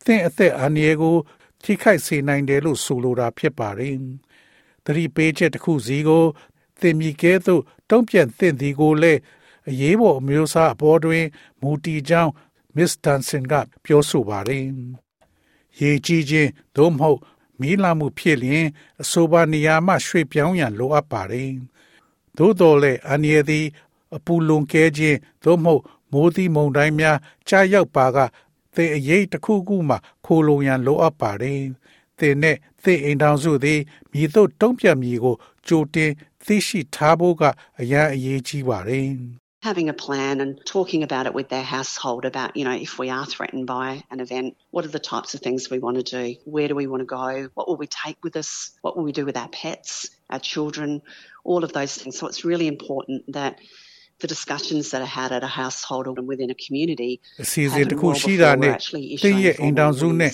[0.06, 1.18] သင်အသက်အန္တရာယ်ကို
[1.64, 3.98] ထိခိုက်စေနိုင်တယ်လို့ဆိုလိုတာဖြစ်ပါတယ်
[4.86, 6.26] သတိပေးချက်တစ်ခုစီကို
[6.80, 9.20] သင်မြကဲသို့တုံ့ပြန်သင့်သည်ကိုလည်း
[9.70, 11.26] အရေးပေါ်အမျိုးအစားအပေါ်တွင်
[11.62, 12.32] မူတည်ကြောင်း
[12.76, 14.66] Miss Dunson ကပြောဆိုပါတယ်။
[15.80, 17.20] ရေကြီးခြင်းသို့မဟုတ်
[17.60, 18.66] မီးလောင်မှုဖြစ်လျင်
[19.02, 21.52] အဆိုပါနေရာမှရွှေ့ပြောင်းရန်လိုအပ်ပါတယ်။
[22.38, 23.66] သို့တော်လည်းအနည်းသည်
[24.16, 25.82] အပူလွန်ကဲခြင်းသို့မဟုတ်
[26.12, 28.18] မိုးသီးမုန်တိုင်းများကြားရောက်ပါက
[28.76, 31.62] သင်အရေးတစ်ခုခုမှခိုလုံရန်လိုအပ်ပါတယ်။
[32.20, 33.80] သင်နဲ့သင်အိမ်ထောင်စုသည်
[34.12, 35.36] မြည်သို့တုံ့ပြန်မည်ကို
[35.69, 36.11] ကြိုတင်
[36.47, 37.43] သိရှိထားဖို့က
[37.81, 39.11] အရန်အရေးကြီးပါတယ်
[39.69, 43.11] having a plan and talking about it with their household about, you know, if we
[43.11, 46.25] are threatened by an event, what are the types of things we want to do?
[46.45, 47.29] Where do we want to go?
[47.57, 48.51] What will we take with us?
[48.85, 49.91] What will we do with our pets,
[50.31, 51.03] our children,
[51.45, 52.19] all of those things.
[52.19, 53.59] So it's really important that
[54.21, 57.13] the discussions that are had at a household or within a community
[57.45, 58.75] အစီအစဉ်တစ်ခုရှိတာနဲ့
[59.25, 60.33] တင်းရဲ့အိမ်တောင်စုနဲ့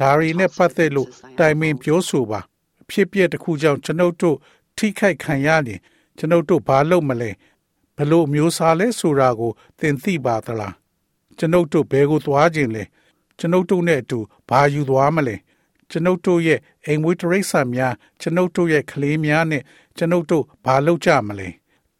[0.00, 2.40] ဒါရီနဲ့ပတ်သက်လို့တိုင်ပင်ပြောဆိုပါ
[2.90, 4.36] ဖြစ်ပျက်တစ်ခုကြောင့်ကျွန်ုပ်တို့
[4.81, 5.79] ထိခိုက်ခံရရင်
[6.17, 7.31] ကျွန်ုပ်တို့ဘာလုပ်မလဲ
[7.97, 10.75] ဘလို့မျိုးစားလဲဆိုတာကိုသင်သိပါသလား
[11.37, 12.83] ကျွန်ုပ်တို့ဘယ်ကိုသွားခြင်းလဲ
[13.39, 15.35] ကျွန်ုပ်တို့နဲ့အတူဘာယူသွားမလဲ
[15.89, 19.63] ကျွန်ုပ်တို့ရဲ့အိမ်ဝေးတရိษံများကျွန်ုပ်တို့ရဲ့ကလေးများနဲ့
[19.97, 21.49] ကျွန်ုပ်တို့ဘာလုပ်ကြမလဲ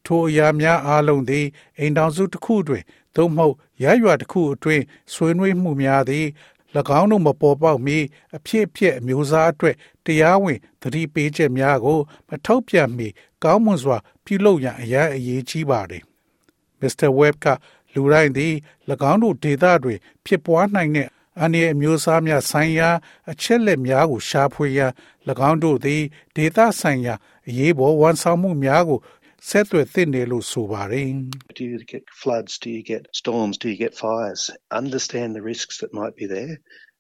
[0.06, 1.46] ထိုအရာများအားလုံးသည်
[1.78, 2.84] အိမ်တော်စုတစ်ခုတွင်
[3.16, 6.26] သို့မဟုတ်ရရွာတစ်ခုအတွင်းဆွေးနွေးမှုများသည်၎
[6.80, 7.98] င်းတို့မပေါ်ပေါက်မီ
[8.38, 13.08] အဖြစ်အပျက်အမျိုးအစားအတွက်တရားဝင်သတိပေးချက်များကို မထုတ်ပြန်မီ
[13.44, 16.04] ကောင်းမွန်စွာ ပြုလုပ်ရန်အရာအရေးကြီးပါတယ်။
[16.82, 17.10] Mr.
[17.20, 17.48] Webb က
[17.94, 18.54] လူတိုင်းသည်၎
[19.12, 21.08] င်းတို့ဒေသတွင် ဖြစ်ပွားနိုင်တဲ့
[21.40, 22.90] အန္တရာယ်အမျိုးအစားများဆိုင်ရာ
[23.32, 24.92] အချက်လက်များကိုရှာဖွေရန်၎
[25.50, 26.02] င်းတို့သည်
[26.36, 27.16] ဒေသဆိုင်ရာ
[27.48, 29.00] အရေးပေါ်ဝန်ဆောင်မှုများကို
[29.49, 31.09] ဆက်သွယ်သင့်တယ်လို့ဆိုပါတယ်
[31.59, 32.53] Do you get floods?
[32.65, 33.55] Do you get storms?
[33.63, 34.43] Do you get fires?
[34.83, 36.55] Understand the risks that might be there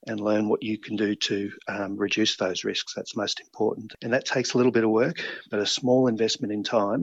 [0.08, 1.36] and learn what you can do to
[1.74, 2.90] um, reduce those risks.
[2.96, 3.88] That's most important.
[4.02, 5.16] And that takes a little bit of work,
[5.50, 7.02] but a small investment in time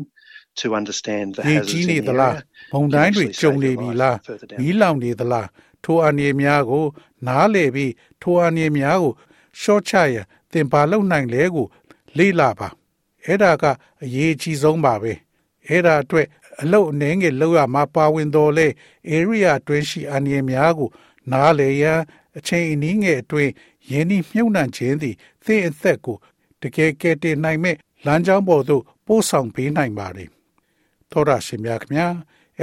[0.62, 2.42] to understand the ရေ hazards ကြီး in နေ the သလား area
[2.74, 5.48] ဘုံ can တိုင်းတွေ actually ကြုံ save နေ your ပြီ life လား further down မီးလောင်နေသလား
[5.84, 6.86] ထိုအန္တရာယ်များကို
[7.28, 9.12] နားလေပြီးထိုအန္တရာယ်များကို
[9.62, 11.66] ရှော့ချရန်သင်ပါလုံနိုင်လဲကို
[12.18, 12.68] လေ့လာပါ
[13.26, 13.64] အဲ့ဒါက
[14.04, 15.14] အရေးအကြီးဆုံးပါပဲ
[15.69, 16.27] အဲ့ဒါအတွက်
[16.61, 18.67] အလုတ်အနေငယ်လောက်ရမှာပါဝင်တော်လဲ
[19.17, 20.91] area အတွင်းရှိအန္တရာယ်များကို
[21.33, 22.01] နားလေရန်
[22.37, 23.53] အချိန်အနည်းငယ်အတွင်း
[23.91, 26.17] ယင်းဤမြုပ်နှံခြင်းသည်သင်အသက်ကို
[26.63, 27.77] တကယ်ကယ်တင်နိုင်မဲ့
[28.07, 30.29] လမ်းကြောင်းပေါ်သို့ပို့ဆောင်ပေးနိုင်ပါတယ်
[31.11, 32.07] သောရရှိမြခင်ဗျာ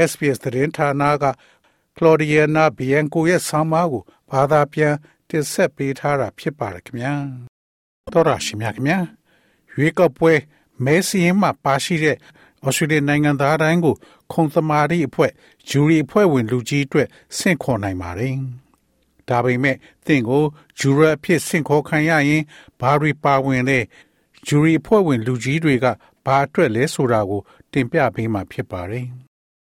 [0.10, 1.26] SPS သတင်းဌာနက
[1.98, 4.94] Claudiana Bianco ရဲ့ဆောင်းပါးကိုဘာသာပြန်
[5.30, 7.14] တင်ဆက်ပေးထားတာဖြစ်ပါတယ်ခင်ဗျာ
[8.14, 9.00] သောရရှိမြခင်ဗျာ
[9.74, 10.34] ရွေးကောက်ပွဲ
[10.86, 12.18] မဲစင်းမှာပါရှိတဲ့
[12.66, 13.96] ဩစတြေးလျနိုင်ငံသားတိုင်းကို
[14.34, 15.32] ခုံသမာဓိအဖွဲ့
[15.70, 18.36] ဂျူရီအဖွဲ့ဝင်လူကြီးအတွက်ဆင့်ခေါ်နိုင်ပါတယ်။
[19.30, 20.44] ဒါပေမဲ့သင်ကို
[20.80, 22.44] ဂျူရီအဖြစ်ဆင့်ခေါ်ခံရရင်
[22.80, 23.80] ဘာတွေပါဝင်လဲ
[24.48, 25.86] ဂျူရီအဖွဲ့ဝင်လူကြီးတွေက
[26.26, 29.08] ဘာအတွက်လဲဆိုတာကို တင်ပြပေးမှာဖြစ်ပါတယ်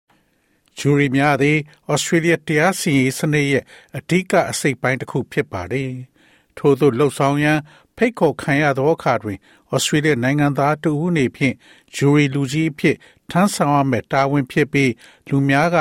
[0.78, 1.58] ။ဂျူရီများသည်
[1.92, 3.64] ဩစတြေးလျတရားစီရင်စနစ်ရဲ့
[3.98, 5.92] အဓိကအစိတ်ပိုင်းတစ်ခုဖြစ်ပါတယ်။
[6.58, 7.60] ထို့သောလှုပ်ဆောင်ရန်
[7.98, 9.38] ဖိတ်ခေါ်ခံရသောအခါတွင်
[9.74, 11.56] ဩစတြေးလျနိုင်ငံသားတဦးအနေဖြင့်
[11.96, 12.96] ဂျူရီလူကြီးအဖြစ်
[13.30, 14.92] ထမ်းဆောင်ရမယ့်တာဝန်ဖြစ်ပြီး
[15.30, 15.78] လူများက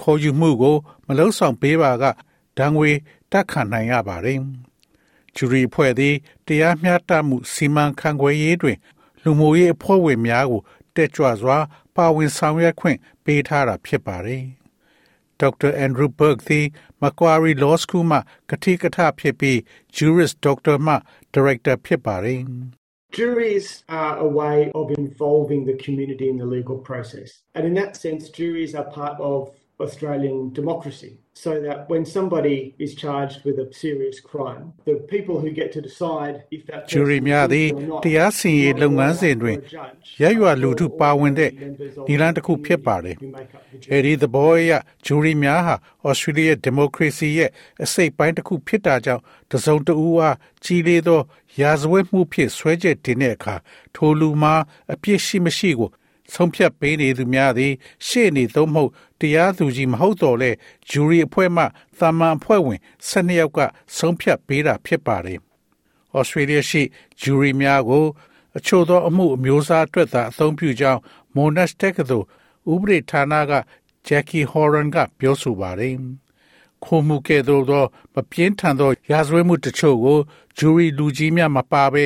[0.00, 2.04] ခေါ်ယူမှုကို မလုံဆောင်ပေးပါက
[2.58, 2.90] ဒဏ်ငွေ
[3.32, 4.38] တက်ခံနိုင်ရပါတယ်။
[5.34, 6.14] ဂျူရီဖွဲ့သည်
[6.46, 8.78] တရားမျှတမှုစီမံခန့်ခွဲရေးတွင်
[9.22, 10.62] လူမှုရေးအဖွဲ့ဝင်များကို
[10.96, 11.58] တက်ကြွစွာ
[11.96, 14.44] ပါဝင်ဆောင်ရွက်ခွင့်ပေးထားတာဖြစ်ပါတယ်။
[15.41, 15.71] Dr.
[15.85, 16.65] Andrew Burke သည်
[17.01, 19.57] Macquarie Law School မှကတိကထဖြစ်ပြီး
[19.97, 20.95] Jurist Doctor မှ
[21.35, 22.41] Director ဖြစ်ပါတယ်။
[23.17, 23.67] Juries
[24.01, 27.29] are a way of involving the community in the legal process.
[27.55, 29.39] And in that sense, juries are part of
[29.85, 31.11] Australian democracy.
[31.33, 35.81] So that when somebody is charged with a serious crime, the people who get to
[35.89, 41.51] decide if that person ဂျူရီများသည် is guilty or not တရားစီရင်ရေးလုပ်ငန်းစဉ်တွင် or a judge ရရွာလူထုပါဝင်တဲ့
[42.07, 43.91] ဒီလန်တစ်ခုဖြစ်ပါတယ် who make up the ။ jury.
[43.93, 44.71] အဲဒီသဘောအရ
[45.05, 45.75] ဂျူရီများဟာ
[46.09, 47.49] ဩစတြေးလျဒီမိုကရေစီရဲ့
[47.83, 51.19] အစိတ်ပိုင်းတစ်ခုဖြစ်တာကြောင့်တစုံတဦးအားကြီးလေးသော
[51.61, 53.55] ရာဇဝတ်မှုဖြစ်ဆွဲချက်တင်တဲ့အခါ
[53.95, 54.53] ထိုလူမှာ
[54.93, 55.89] အပြစ်ရှိမရှိကို
[56.34, 57.72] ဆုံးဖြတ်ပေးနေသူများသည်
[58.06, 60.50] ရှေ့နေသို့မဟုတ်တရားသူကြီးမဟုတ်တော့လဲ
[60.90, 61.64] ဂျူရီအဖွဲ့မှ
[61.98, 63.58] သာမန်အဖွဲ့ဝင်12ယောက်က
[63.96, 65.38] ဆုံးဖြတ်ပေးတာဖြစ်ပါတယ်။
[66.16, 66.82] ဩစတြေးလျရှိ
[67.20, 68.06] ဂျူရီများကို
[68.56, 71.00] အချို့သောအမှုအမျိုးအစားအတွက်သာအသုံးပြုကြောင်း
[71.34, 72.26] Monash တက္ကသိုလ်
[72.72, 73.52] ဥပဒေဌာနက
[74.06, 75.96] Jackie Horan ကပြောဆိုပါတယ်။
[76.84, 77.84] ခိုးမှုကဲ့သို့သော
[78.14, 80.18] မပြင်းထန်သောရာဇဝတ်မှုတချို့ကို
[80.58, 82.04] ဂျူရီလူကြီးများမပါဘဲ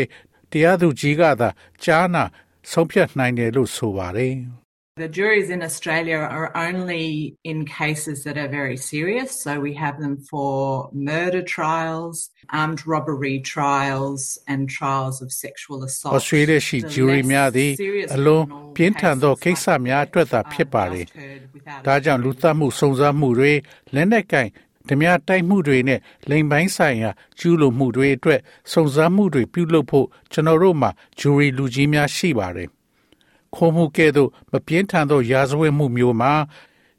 [0.50, 1.48] တရားသူကြီးကသာ
[1.83, 2.24] ကြားနာ
[2.71, 4.35] ဆုံးဖြတ်နိုင်တယ်လို့ဆိုပါတယ်။
[4.97, 9.29] The juries in Australia are only in cases that are very serious.
[9.43, 12.29] So we have them for murder trials,
[12.61, 16.13] armed robbery trials, and trials of sexual assault.
[16.15, 21.19] ဩစတြေးလျရှိ The ဂျူရီ less များသည် serious အလွန် criminal ပြင်းထန်သော cases ကိစ္စများအတွက်သာ like, ဖြစ်ပါတယ် um, last
[21.21, 23.53] heard without ဒါကြောင့်လူသတ်မှုစုံစမ်းမှုတွေ
[23.95, 24.47] လက်နက်ကင်
[24.88, 28.40] ဓမြတိုက်မှုတွေနဲ့လိမ်ပိုင်းဆိုင်ရာကျူးလွန်မှုတွေအတွက်
[28.72, 32.68] စုံစမ်းမှုတွေပြုလုပ်ဖို့ကျွန်တော်တို့မှာဂျူရီလူကြီးများရှိပါတယ်။
[33.54, 36.32] ခိုးမှုကဲ့သို့မပြင်းထန်သောရာဇဝတ်မှုမျိုးမှာ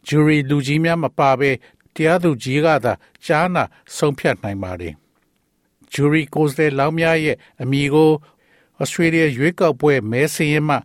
[0.08, 1.52] ဂျူရီလူကြီးများမပါဘဲ
[1.96, 2.94] တရားသူကြီးကသာ
[3.26, 3.64] ကြားနာ
[3.96, 4.94] ဆုံးဖြတ်နိုင်ပါတယ်။
[5.94, 8.12] ဂျူရီကိုယ်စားလှယ်လောင်းများရဲ့အမည်ကို
[8.82, 10.78] ဩစတြေးလျရွေးကောက်ပွဲမဲစင်းရင်မှ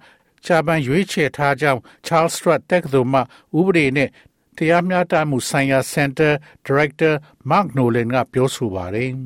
[0.44, 3.20] ဂျာပန်ရွေးချယ်ထားကြောင်း Charles Strat တက္ကသိုလ်မှ
[3.59, 4.09] ဥပဒေနဲ့
[4.58, 6.32] တရားမျှတမှုဆိုင်ရာ Center
[6.67, 7.13] Director
[7.51, 9.12] Mark Nolan ကပြောဆိုပါတယ်။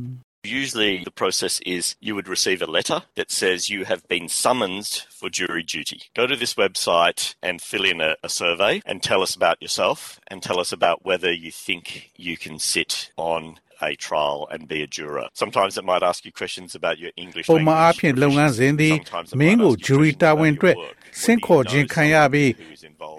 [0.61, 4.87] Usually, the process is you would receive a letter that says you have been summoned
[5.09, 5.99] for jury duty.
[6.13, 10.19] Go to this website and fill in a, a, survey and tell us about yourself
[10.27, 14.81] and tell us about whether you think you can sit on a trial and be
[14.81, 15.27] a juror.
[15.33, 18.95] Sometimes it might ask you questions about your English ပုံမှန်အားဖြင့်လုပ်ငန်းစဉ်သည်
[19.39, 20.75] မင်းကို jury တာဝန်အတွက်
[21.20, 22.50] ဆင့်ခေါ်ခြင်းခံရပြီး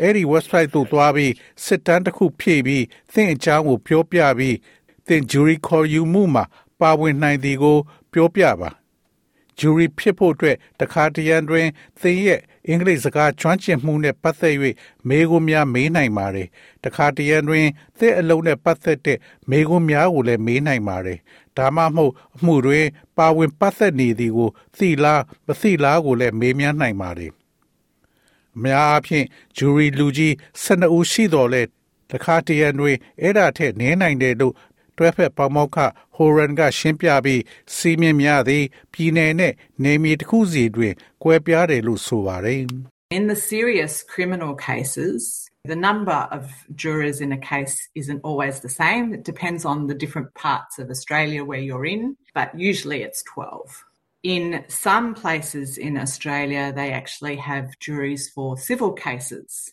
[0.02, 1.34] အဲ့ဒီ website သို့သွားပြီး
[1.66, 4.56] စစ်တမ်းတစ်ခုဖြည့်ပြီးသင်အကြောင်းကိုပြောပြပြီး
[5.08, 6.44] သင် jury ခေါ်ယူမှုမှာ
[6.80, 7.78] ပါဝင်နိုင်သည်ကို
[8.14, 8.72] ပြောပြပါ
[9.60, 11.68] ဂျူရီဖြစ်ဖို့အတွက်တခါတရံတွင်
[12.02, 14.56] သင်ရဲ့အင်္ဂလိပ်စကားကျွမ်းကျင်မှုနဲ့ပတ်သက်၍
[15.08, 16.48] မေးခွန်းများမေးနိုင်ပါတယ်
[16.84, 17.66] တခါတရံတွင်
[18.00, 19.18] သင်အလုံးနဲ့ပတ်သက်တဲ့
[19.50, 21.20] မေးခွန်းများကိုလည်းမေးနိုင်ပါတယ်
[21.58, 22.86] ဒါမှမဟုတ်အမှုတွင်
[23.18, 27.32] ပါဝင်ပတ်သက်နေသည်ကိုသိလားမသိလားကိုလည်းမေးမြန်းနိုင်ပါတယ်
[28.57, 30.33] အများအားဖြင့်ဂျူရီလူကြီး
[30.65, 31.63] 12ဦးရှိတော်လဲ
[32.11, 34.55] တခါတရံတွင်အဲ့ဒါထက်နည်းနိုင်တယ်လို့
[34.99, 35.77] တွဲဖက်ပေါမောက္ခ
[36.15, 37.43] ဟိုရန်ကရှင်းပြပြီး
[37.75, 39.53] စီးမြင်များသည်ပြည်နယ်နဲ့
[39.85, 42.63] နေမြေတစ်ခုစီတွင်ကွဲပြားတယ်လို့ဆိုပါတယ်
[43.19, 46.43] In the serious criminal cases, the number of
[46.75, 49.05] jurors in a case isn't always the same.
[49.15, 52.03] It depends on the different parts of Australia where you're in,
[52.35, 53.85] but usually it's 12.
[54.23, 59.71] In some places in Australia, they actually have juries for civil cases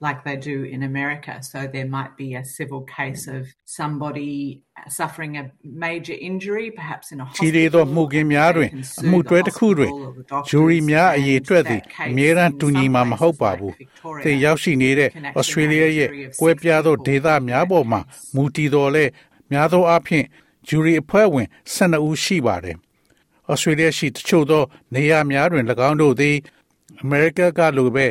[0.00, 1.42] like they do in America.
[1.42, 7.20] So there might be a civil case of somebody suffering a major injury, perhaps in
[7.20, 7.42] a hospital.
[7.42, 8.70] ခြေရသောမှုကင်းများတွင်
[9.02, 9.90] အမှုတွဲတစ်ခုတွင်
[10.48, 13.72] ဂျူရီများအရေးအတွက်သည်အမြဲတမ်းတူညီမှာမဟုတ်ပါဘူး။
[14.24, 15.10] သင်ရောက်ရှိနေတဲ့
[15.40, 16.08] Australia ရဲ့
[16.40, 18.00] ကွဲပြားသောဒေသများပေါ်မှာ
[18.34, 19.04] မူတည်တော်လဲ
[19.52, 20.24] များသောအားဖြင့်
[20.68, 22.76] ဂျူရီအဖွဲ့ဝင်12ဦးရှိပါတယ်။
[23.51, 24.63] Australia ရှိတချို့သော
[24.95, 26.35] နေရာများတွင်၎င်းတို့သည်
[27.03, 28.05] America ကလိုပဲ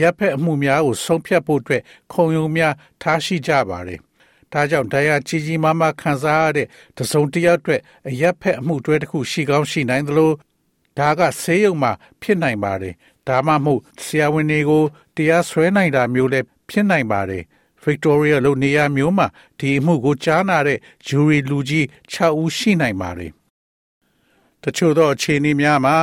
[0.00, 4.00] ရပ်ဖက်အမှုများကိုဆုံးဖြတ်ဖို့အတွက်ခုံရုံများထားရှိကြပါတယ်။
[4.52, 6.66] ဒါကြောင့်တရားကြီးကြီးမားမားခံစားရတဲ့
[6.98, 10.32] တစုံတစ်ယောက်အတွက်အရက်ဖက်အမှုတွဲတစ်ခုရှိကောင်းရှိနိုင်သလို
[10.98, 11.92] ဒါကဆေးရုံမှာ
[12.22, 12.94] ဖြစ်နိုင်ပါတယ်။
[13.28, 14.84] ဒါမှမဟုတ်ဆရာဝန်တွေကို
[15.16, 17.42] တရားစွဲနိုင်တာမျိုးလည်းဖြစ်နိုင်ပါတယ်။
[17.84, 19.26] Victoria လို့နေရာမျိုးမှာ
[19.58, 23.37] ဒီအမှုကိုကြားနာတဲ့ jury လူကြီး6ဦးရှိနိုင်ပါတယ်။တ
[24.76, 25.96] ချို့သောအခြေအနေများမှာ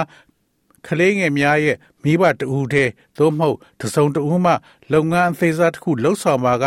[0.88, 4.54] ကလေးငယ်များရဲ့မိဘတဦးတည်းသို့မဟုတ်တစုံတဦးမှ
[4.94, 6.66] လုပ်ငန်းအသေးစားတစ်ခုလှုပ်ဆောင်မှာက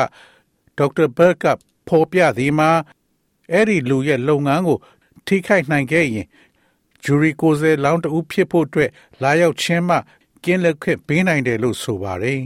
[0.79, 1.45] ဒေါက်တာဘတ်က
[1.89, 2.71] ဖော်ပြသည်မှာ
[3.53, 4.79] အဲ့ဒီလူရဲ့လုပ်ငန်းကို
[5.27, 6.27] ထိခိုက်နိုင်ခဲ့ရင်
[7.05, 8.91] ဂျူရီကိုယ်စားလောင်းတဦးဖြစ်ဖို့အတွက်
[9.23, 9.97] လာရောက်ခြင်းမှ
[10.45, 12.43] ကင်းလက်ခွင့်ပေးနိုင်တယ်လို့ဆိုပါတယ်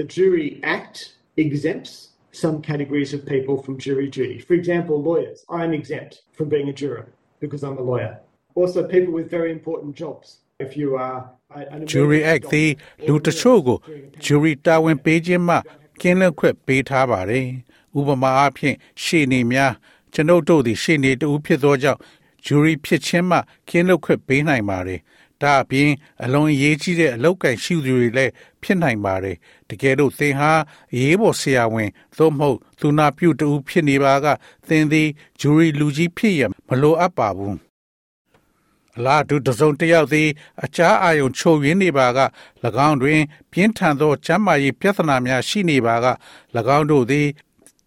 [0.00, 0.96] The Jury Act
[1.44, 1.92] exempts
[2.36, 4.38] some categories of people from jury duty.
[4.38, 5.44] For example, lawyers.
[5.48, 7.06] I'm exempt from being a juror
[7.40, 8.20] because I'm a lawyer.
[8.60, 10.26] Also, people with very important jobs.
[10.58, 11.18] If you are
[11.92, 12.70] Jury Act သည်
[13.06, 13.78] လူတချို့ကို
[14.24, 15.56] jury တာဝန်ပေးခြင်းမှ
[16.00, 17.46] ကင်းလွတ်ခွင့်ပေးထားပါတယ်။
[17.98, 19.72] ဥပမာအားဖြင့်ရှေ့နေများ
[20.12, 22.00] ကျွန်ုပ်တို့သည်ရှေ့နေတူဖြစ်သောကြောင့်
[22.44, 23.38] jury ဖြစ်ခြင်းမှ
[23.68, 25.00] ကင်းလွတ်ခွင့်ပေးနိုင်ပါတယ်။
[25.42, 25.90] ဒါအပြင်
[26.22, 29.36] အလွန်အရေးကြီးတဲ့အလောက်ကန်ရှိသူတွေလည်းဖြစ်နိုင်ပါတယ်။
[29.68, 30.52] တကယ်လို့သင်ဟာ
[30.92, 34.26] အရေးပေါ်ဆရာဝန်သို့မဟုတ်သူနာပြုတူဖြစ်နေပါက
[34.68, 35.08] သင်သည်
[35.40, 37.56] jury လူကြီးဖြစ်ရမလိုအပ်ပါဘူး။
[38.96, 40.28] အလားတူတစုံတစ်ယောက်သည်
[40.64, 42.20] အခြားအာယုံချုပ်ရင်းနေပါက၎
[42.88, 43.20] င်းတွင်
[43.52, 46.06] ပြင်းထန်သောကျန်းမာရေးပြဿနာများရှိနေပါက၎
[46.76, 47.26] င်းတို့သည်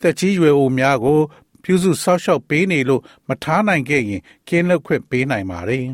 [0.01, 1.19] တက်ကြီးရွယ်အိုများကို
[1.63, 5.85] ပြုစုဆောက်ရှောက်ပေးနေလို့မထားနိုင်ခဲ့ရင်ကင်းလွတ်ခွင့်ပေးနိုင်ပါတယ်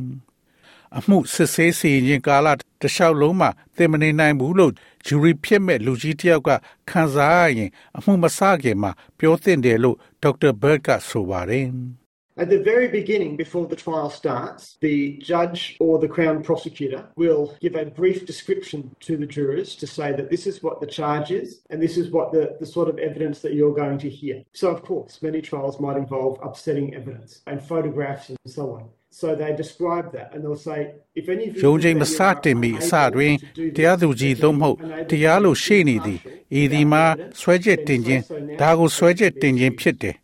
[0.97, 4.73] ။အမှုစစ်ဆေးစီရင်ကာလတလျှောက်လုံးမှာသင်မနေနိုင်ဘူးလို့
[5.05, 6.49] ဂျူရီဖြစ်မဲ့လူကြီးတယောက်က
[6.89, 11.67] ခံစားရရင် အမှုမစခင်မှာပြောသင့်တယ်လို့ဒေါက်တာဘတ်ကဆိုပါတယ်။
[12.36, 17.54] At the very beginning, before the trial starts, the judge or the Crown prosecutor will
[17.60, 21.32] give a brief description to the jurors to say that this is what the charge
[21.32, 24.42] is and this is what the, the sort of evidence that you're going to hear.
[24.52, 28.88] So, of course, many trials might involve upsetting evidence and photographs and so on.
[29.12, 33.34] So they describe that and they'll say if any of you ရုံးချိန်မစတင်မီအစတွင်
[33.76, 34.76] တရားသူကြီးသို့မဟုတ်
[35.10, 36.20] တရားလိုရှေ့နေသည်
[36.60, 37.04] ဤဒီမှာ
[37.40, 38.22] ဆွဲချက်တင်ခြင်း
[38.60, 40.16] ဒါကိုဆွဲချက်တင်ခြင်းဖြစ်တယ်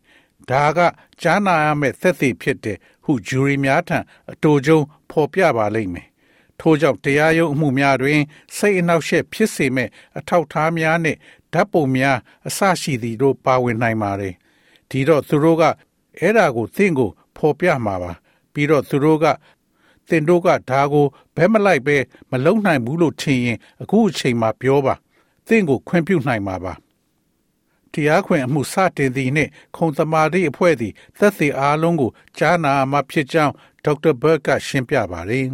[0.50, 0.78] ဒါက
[1.20, 3.98] ကြားနာရမယ့်သက်သေဖြစ်တယ်ဟုဂျူရီများထံ
[4.32, 6.08] အတူကျုံဖော်ပြပါလိမ့်မယ်
[6.60, 8.20] ထို့ကြောင့်တရားရုံးအမှုများတွင်
[8.56, 11.18] စိတ်အနှောက်အယှက်ဖြစ်စေမဲ့အထောက်ထားများနှင့်
[11.52, 14.34] ဓာတ်ပုံများအစရှိသည်တို့ပါဝင်နိုင်ပါတယ်
[14.90, 15.62] ဒီတော့သူတို့က
[16.18, 18.12] အဲ့ဒါကိုသင်ကိုဖော်ပြမှာပါ
[18.52, 19.26] ပြီးတော့သူတို့က
[20.08, 21.96] သင်တို့ကဒါကိုဘဲမလိုက်ပဲ
[22.30, 24.94] မလုံနိုင်ဘူးလို့ထင်ရင်အခုအချိန်မှာပြောပါ
[25.48, 26.72] သင်ကိုခွင့်ပြုနိုင်မှာပါ
[27.94, 35.46] တရားခွင်အမှုစတင်သည်နှင့်ခုံသမာဓိအဖွဲ့သည်သက်သေအားလုံးကိုကြားနာမှဖြစ်ကြောင်းဒေါက်တာဘတ်ကရှင်းပြပါတယ်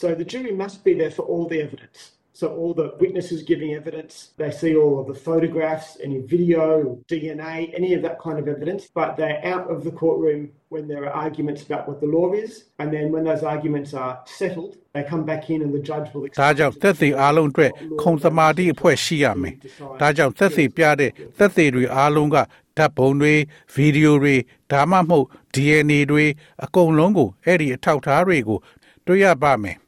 [0.00, 1.98] So the jury must be there for all the evidence.
[2.37, 7.71] So all the witnesses giving evidence, they see all of the photographs, any video, DNA,
[7.75, 11.11] any of that kind of evidence, but they're out of the courtroom when there are
[11.25, 15.23] arguments about what the law is, and then when those arguments are settled, they come
[15.23, 17.71] back in and the judge will ဒါကြောင့်သက်သေအားလုံးအတွက်
[18.01, 19.53] ခုံသမာဓိအဖွဲ့ရှိရမယ်။
[20.01, 22.37] ဒါကြောင့်သက်သေပြတဲ့သက်သေတွေအားလုံးက
[22.77, 23.33] ဓာတ်ပုံတွေ
[23.73, 24.35] ဗီဒီယိုတွေ
[24.71, 26.25] ဒါမှမဟုတ် DNA တွေ
[26.63, 28.59] အကုန်လုံးကိုအဲ့ဒီအထောက်အထားတွေကို
[29.07, 29.77] တွေ့ရပါမယ်။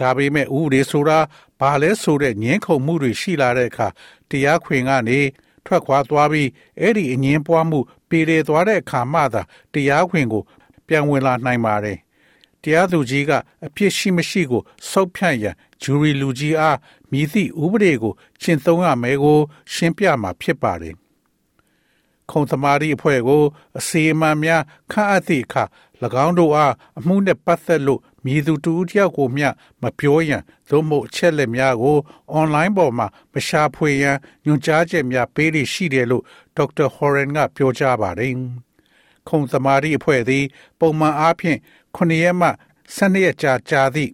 [0.00, 1.18] ဒါပေမဲ့ဥပဒေဆိုတာ
[1.60, 3.88] ဘာလဲဆိုတဲ့ငင်းခုန်မှုတွေရှိလာတဲ့အခါ
[4.30, 5.20] တရားခွင်ကနေ
[5.66, 6.48] ထွက်ခွာသွားပြီး
[6.80, 10.42] အဲ့ဒီအငင်းပွားမှုပြည်လေသွားတဲ့အခါမှသာတရားခွင်ကို
[10.86, 11.98] ပြန်ဝင်လာနိုင်ပါတယ်။
[12.62, 13.30] တရားသူကြီးက
[13.66, 16.78] အပြစ်ရှိမရှိကိုစောက်ဖြန့်ရန်ဂျူရီလူကြီးအား
[17.10, 19.38] မြည်သည့်ဥပဒေကိုရှင်းသုံးရမယ်ကို
[19.72, 20.94] ရှင်းပြမှာဖြစ်ပါတယ်။
[22.30, 23.42] ခုံသမာဓိအဖွဲ့ကို
[23.78, 25.64] အစီအမံများခန့်အပ်သည့်အခါ၎
[26.24, 29.48] င်းတို့အားအမှုနှင့်ပတ်သက်လို့ မြည်သူတူတယောက်ကိုမျှ
[29.82, 31.96] မပြောရန်သို့မဟုတ်အချက်လက်များကို
[32.32, 36.24] အွန်လိုင်းပေါ်မှာမရှာဖွေရန်ညွှန်ကြားချက်များပေးလိရှိတယ်လို့
[36.56, 38.34] ဒေါက်တာဟော်ရန်ကပြောကြားပါတယ်။
[39.28, 40.44] ခုံသမာဓိအဖွဲ့သည်
[40.78, 41.58] ပုံမှန်အားဖြင့်
[41.96, 42.48] 9ရက်မှ
[42.96, 44.12] 12ရက်ကြာကြာသည့်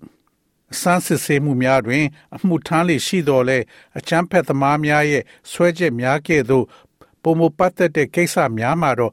[0.73, 2.05] အစမ်းစစ်ဆေးမှုများတွင်
[2.37, 3.59] အမှုထမ်းလေရှိတော်လဲ
[3.99, 6.65] အချမ်းဖက်သမားများရဲ့ဆွဲချက်များကဲ့သို့
[7.23, 9.13] ပုံမပတ်သက်တဲ့ကိစ္စများမှာတော့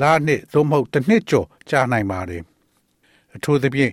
[0.00, 2.42] လာနှစ်သို့မဟုတ်တစ်နှစ်ကျော်ကြာနိုင်ပါတယ်
[3.34, 3.92] အထူးသဖြင့်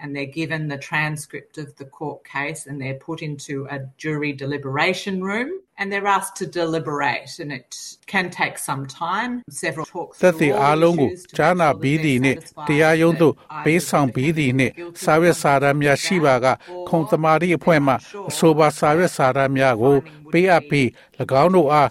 [0.00, 4.32] and they're given the transcript of the court case and they're put into a jury
[4.32, 7.68] deliberation room and they're asked to deliberate and it
[8.06, 9.32] can take some time
[9.62, 13.34] several talks သက်သေအားလုံးကိုကြားနာပြီးသည်နှင့်တရားရုံးသို့
[13.64, 16.46] ပေးဆောင်ပြီးသည်နှင့်စာရွက်စာတမ်းများရှိပါက
[16.88, 17.94] ခုံသမာဓိအဖွဲ့မှ
[18.30, 19.96] အဆိုပါစာရွက်စာတမ်းများကို
[20.32, 20.86] ပေးအပ်ပြီး၎
[21.42, 21.90] င်းတို့အား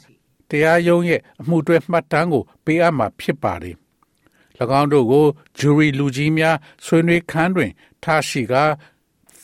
[0.50, 3.78] တရားရုံးရဲ့အမှုတွဲမှတ်တမ်းကို ပေးအပ်မှာဖြစ်ပါသည်၎
[4.80, 5.26] င်းတို့ကို
[5.60, 7.72] ဂျူရီလူကြီးများဆွေးနွေးခန်းတွင်
[8.05, 8.55] ထားရှိက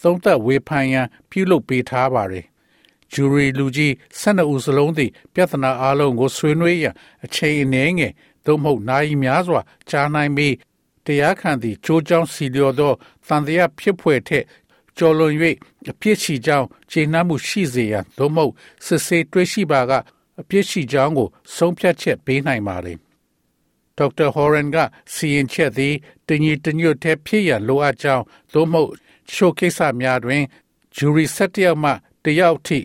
[0.02, 2.46] သုံးသက်ဝေဖန်ရန်ပြုလုပ်ပေးထားပါတယ်
[3.12, 6.94] ဂျူရီလူကြီး12ဦးစလုံးသည် ပြဿနာအလုံးကိုဆွေးနွေးရန်
[7.24, 8.12] အချိန်အနည်းငယ်
[8.46, 10.54] သို့မဟုတ်နိုင်များစွာကြားနိုင်ပြီး
[11.06, 12.92] တရားခံသည်ကြိုးကြောင်းစီလျော်သော
[13.26, 14.44] တန်တရားဖြစ်ဖွယ်ထက်
[14.96, 15.34] ကျော်လွန်၍
[15.90, 18.52] အပြစ်ရှိကြောင်းခြေနှမ်းမှုရှိစေရန်သို့မဟုတ်
[18.84, 19.92] စစ်ဆေးတွေ့ရှိပါက
[20.40, 22.98] အပြစ်ရှိကြောင်းကိုဆုံးဖြတ်ချက်ပေးနိုင်ပါသည်
[24.00, 24.76] ဒေါက်တာဟော်ရန်က
[25.14, 25.94] စီရင်ချက်သည်
[26.28, 28.92] တညီတညွတ်တဲ့ဖြစ်ရန်လိုအပ်ကြောင်းသို့မဟုတ်
[29.32, 30.42] ရှိုကိစ္စများတွင်
[30.96, 31.90] ဂျူရီ၁၁ယောက်မှ
[32.24, 32.78] တယောက်ထိ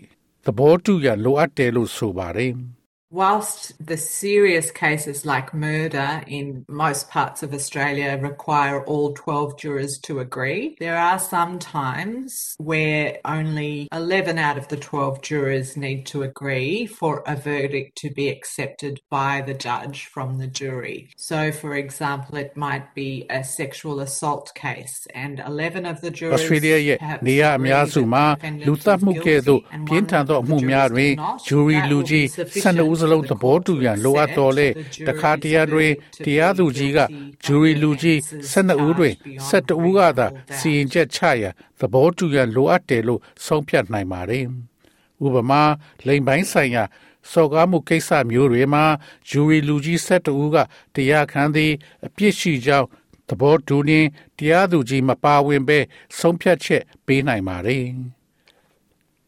[0.43, 2.53] သဘောတူရန်လိုအပ်တယ်လို့ဆိုပါတယ်။
[3.14, 9.98] Whilst the serious cases like murder in most parts of Australia require all 12 jurors
[10.04, 16.06] to agree, there are some times where only 11 out of the 12 jurors need
[16.06, 21.10] to agree for a verdict to be accepted by the judge from the jury.
[21.16, 26.40] So, for example, it might be a sexual assault case, and 11 of the jurors
[26.40, 28.24] Australia ရဲ့နေရာအများစုမှာ
[28.66, 31.12] လူသတ်မှုကဲ့သို့ပြင်းထန်သောအမှုများတွင်
[31.46, 32.26] ဂျူရီလူကြီး
[32.64, 34.67] 12ဦးစ လုံးသဘောတူရန်လိုအပ်တော်လဲ
[35.07, 35.91] တခါတရံတွင်
[36.25, 36.99] တရားသူကြီးက
[37.45, 38.17] ဂျူရီလူကြီး
[38.51, 39.13] 12ဦးတွင်
[39.49, 44.45] 17ဦးကသာစီရင်ချက်ချရန်သဘောတူရန်လိုအပ်တယ်လို့ဆုံးဖြတ်နိုင်ပါတယ်။
[45.25, 45.63] ဥပမာ
[46.07, 46.83] လိမ်ပိုင်းဆိုင်ရာ
[47.31, 48.85] စော်ကားမှုကိစ္စမျိုးတွေမှာ
[49.29, 50.57] ဂျူရီလူကြီး12ဦးက
[50.95, 51.71] တရားခံသည်
[52.05, 52.87] အပြစ်ရှိကြောင်း
[53.29, 55.79] သဘောတူရင်းတရားသူကြီးမပါဝင်ဘဲ
[56.19, 57.85] ဆုံးဖြတ်ချက်ပေးနိုင်ပါတယ်။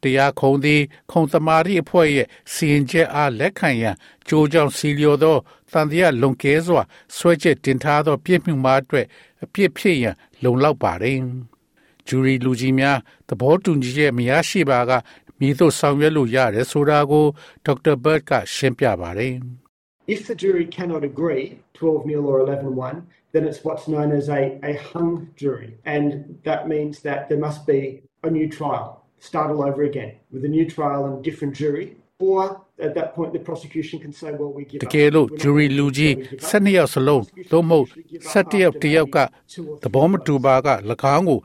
[0.04, 0.82] တရားခုံသည်
[1.12, 3.96] ခုံသမာဓိအဖွဲ့ရဲ့စီရင်ချက်အားလက်ခံရန်
[4.28, 5.38] ကြိုးကြောင်စီလျော်သော
[5.72, 6.82] တန်တရားလွန်ကဲစွာ
[7.16, 9.06] ဆွဲချက်တင်ထားသောပြစ်မှုများအတွက်
[9.44, 11.20] အပြစ်ဖြစ်ရန်လုံလောက်ပါတယ်။
[12.08, 14.92] ဂျူရီလူကြီးများသဘောတူညီချက်မရရှိပါက
[15.40, 17.26] မိတို့ဆောင်ရွက်လို့ရတယ်ဆိုတာကို
[17.66, 19.36] ဒေါက်တာဘတ်ကရှင်းပြပါတယ်။
[20.16, 24.30] If the jury cannot agree 12 nil or 11 1, then it's what's known as
[24.30, 25.76] a, a hung jury.
[25.86, 27.82] And that means that there must be
[28.24, 29.04] a new trial.
[29.20, 31.96] Start all over again with a new trial and different jury.
[32.20, 36.14] Or at that point, the prosecution can say, well, we give တကယ်လို့ jury လူကြီး
[36.50, 37.86] 12ယောက်စလုံးသို့မဟုတ်
[38.32, 39.18] 17ယောက်တယောက်က
[39.84, 40.68] သဘောမတူပါက၎
[41.16, 41.40] င်းကို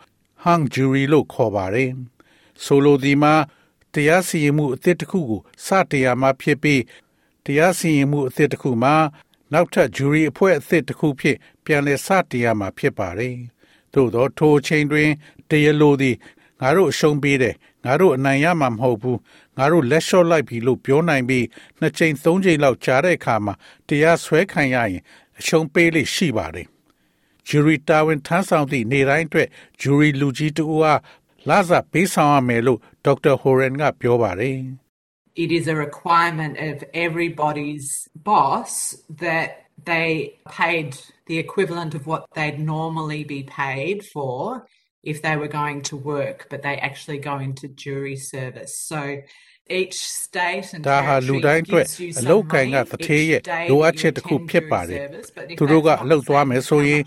[0.45, 1.91] hung jury လို့ခေါ်ပါတယ်။
[2.65, 3.35] ဆိုလိုဒီမှာ
[3.95, 6.83] တရားစီရင်မှုအသစ်တစ်ခုကိုစတရားမှာဖြစ်ပြီး
[7.47, 8.95] တရားစီရင်မှုအသစ်တစ်ခုမှာ
[9.53, 13.37] နောက်ထပ် jury အဖွဲ့အသစ်တစ်ခုဖြစ်ပြန်လည်စတရားမှာဖြစ်ပါတယ်။
[13.95, 15.11] သို့သောထိုအချိန်တွင်
[15.51, 16.17] တရားလိုသည်
[16.63, 17.55] ငါတို့အရှုံးပေးတယ်
[17.85, 19.19] ငါတို့အနိုင်ရမှာမဟုတ်ဘူး
[19.59, 21.47] ငါတို့လက်လျှော့လိုက်ပြီလို့ပြောနိုင်ပြီး
[21.81, 23.55] နှစ်ချိန်သုံးချိန်လောက်ကြားတဲ့အခါမှာ
[23.89, 25.03] တရားစွဲခံရရင်
[25.39, 26.67] အရှုံးပေးလိရှိပါတယ်
[27.49, 29.49] ဂျူရီတာဝန်ထမ်းဆောင်သည့်နေ့တိုင်းအတွက်
[29.81, 31.01] ဂျူရီလူကြီးတူအား
[31.49, 34.59] လာစားပေးဆောင်ရမယ်လို့ဒေါက်တာဟိုရန်ကပြောပါတယ်
[35.45, 37.87] It is a requirement of everybody's
[38.31, 38.73] boss
[39.25, 39.49] that
[39.91, 40.11] they
[40.61, 40.89] paid
[41.31, 44.37] the equivalent of what they'd normally be paid for
[45.03, 48.73] if they were going to work, but they actually go into jury service.
[48.91, 49.23] So
[49.69, 51.87] each state and ဒါဟာလူတိုင်းအတွက်
[52.19, 53.41] အလောက်ကိုင်ကသထေးရဲ့
[53.71, 55.01] လိုအပ်ချက်တစ်ခုဖြစ်ပါတယ်။
[55.59, 57.03] သူတို့ကအလောက်သွားမယ်ဆိုရင်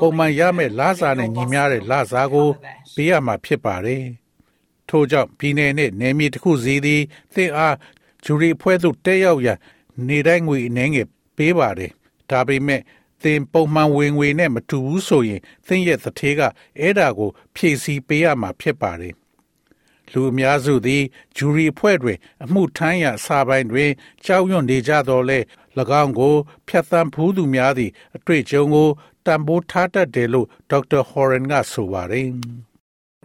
[0.00, 2.48] ပုံမှန်ရမယ့်လစာနဲ့ညီမျှတဲ့လစာကို
[2.94, 4.04] ပေးရမှာဖြစ်ပါတယ်။
[4.88, 7.02] ထို့ကြောင့်ပြည်내နဲ့နယ်မြေတစ်ခုစီသည်
[7.34, 7.76] သင်အား
[8.24, 9.58] ဂျူရီအဖွဲ့သို့တက်ရောက်ရန်
[10.08, 11.90] နေတိုင်းငွေအနေငယ်ပေးပါတယ်။
[12.30, 12.80] ဒါပေမဲ့
[13.22, 16.40] သင်ပုံမှန်ဝင်ငွေနဲ့မတူဘူးဆိုရင်သင်ရဲ့သထေးက
[16.80, 19.14] အဲ့ဒါကို ဖြည့်ဆည်းပေးရမှာဖြစ်ပါတယ်။
[20.12, 21.02] လူအများစုသည်
[21.36, 23.90] ဂျူရီအဖွဲ့တွင် အမှုထမ်းရစာပိုင်းတွင်
[24.24, 25.38] ကြောက်ရွံ့နေကြတော်လဲ၎
[26.02, 26.34] င်းကို
[26.68, 28.88] ဖျက်ဆီးဖူးသူများသည့်အတွေ့အကြုံကို
[29.26, 32.28] တန်ဖိုးထားတတ်တယ်လို့ဒေါက်တာဟော်ရန်ကဆိုပါတယ်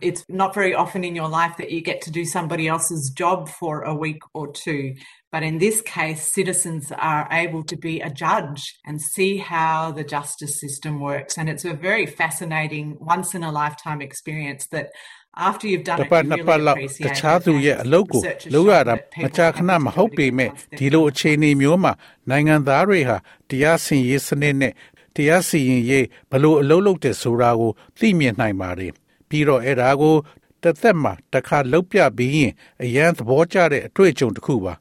[0.02, 3.48] It's not very often in your life that you get to do somebody else's job
[3.48, 4.94] for a week or two.
[5.32, 10.04] But in this case, citizens are able to be a judge and see how the
[10.04, 11.38] justice system works.
[11.38, 14.90] And it's a very fascinating, once in a lifetime experience that
[15.36, 18.22] after you've done တပတ်နှစ်ပတ်လောက်တခြားသူရဲ့အလုပ်ကို
[18.54, 21.92] လုပ်ရတာမကြာခဏမဟုတ်ပေမဲ့ဒီလိုအခြေအနေမျိုးမှာ
[22.30, 23.16] နိုင်ငံသားတွေဟာ
[23.50, 24.72] တရားစီရင်စနစ်နဲ့
[25.16, 28.92] တရားစီရင်ရေးဘလို့အလုပ်လုပ်တယ်ဆိုတာကိုသိမြင်နိုင်ပါတယ်
[29.31, 30.15] ပြီးတော့အဲ့ဒါကို
[30.63, 32.51] တသက်မှာတစ်ခါလုတ်ပြပြီးရင်
[32.83, 34.73] အရန်သဘောကျတဲ့အတွေ့အကြုံတစ်ခုပါ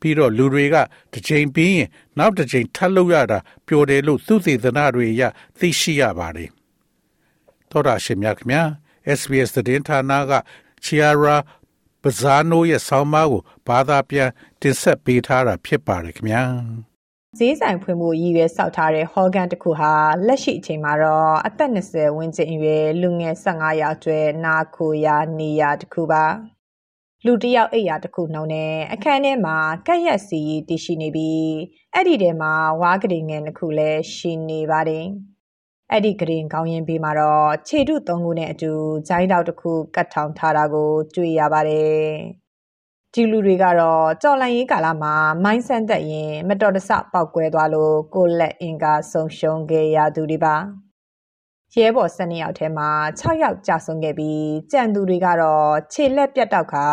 [0.00, 0.76] ပြီးတော့လူတွေက
[1.12, 1.88] တစ်ချိန်ပြီးရင်
[2.18, 5.22] နောက်တစ်ချိန်ထပ်လုပ်ရတာပျော်တယ်လို့သူသေသနာတွေရ
[5.58, 6.50] သိရှိရပါတယ်
[7.70, 8.62] သောတာရှင်များခင်ဗျာ
[9.18, 10.32] SBS သတင်းဌာနက
[10.84, 11.36] Chiara
[12.02, 14.30] Bazzano ရဲ့ဆောင်းပါးကိုဘာသာပြန်
[14.60, 16.42] တင်ဆက်ပေးထားတာဖြစ်ပါတယ်ခင်ဗျာ
[17.38, 19.92] ဈေးဆိုင်ဖွင့်ဖို့ရည်ရွယ်စောက်ထားတဲ့ဟော်ဂန်တစ်ခုဟာ
[20.26, 26.24] လက်ရှိအချိန်မှာတော့အသက်20ဝန်းကျင်အရွယ်လူငယ်15ယောက်ကျွဲနာခိုရာနေရာတစ်ခုပါ
[27.24, 31.50] လူတယောက်အိပ်ရာတစ်ခုနှုံနဲ့အခန်းထဲမှာကက်ရက်စီတည်ရှိနေပြီး
[31.94, 35.06] အဲ့ဒီထဲမှာဝါးကလေးငယ်တစ်ခုလည်းရှိနေပါတယ်
[35.90, 38.72] အဲ့ဒီဂရင်ကောင်းရင်ဘေးမှာတော့ခြေတုသုံးခုနဲ့အတူ
[39.08, 42.04] ဂျိုင်းတောက်တစ်ခုကတ်ထောင်ထားတာကို တွေ့ရပါတယ်။
[43.14, 50.54] ဒီလူတွေကတော့ကြော်လန့်ရေးကာလမှာမိုင်းဆန်သက်ရင်မတော်တဆပောက်ကွဲသွားလို့ကိုလက်အင်ကာဆုံးရှုံးခဲ့ရသူတွေပါ။
[51.74, 52.88] ရဲဘော်၁၂ယောက်ထဲမှာ
[53.20, 56.86] 6ယောက်ကြာဆုံးခဲ့ပြီးကြံသူတွေကတော့ခြေလက်ပြတ်တောက်ခါ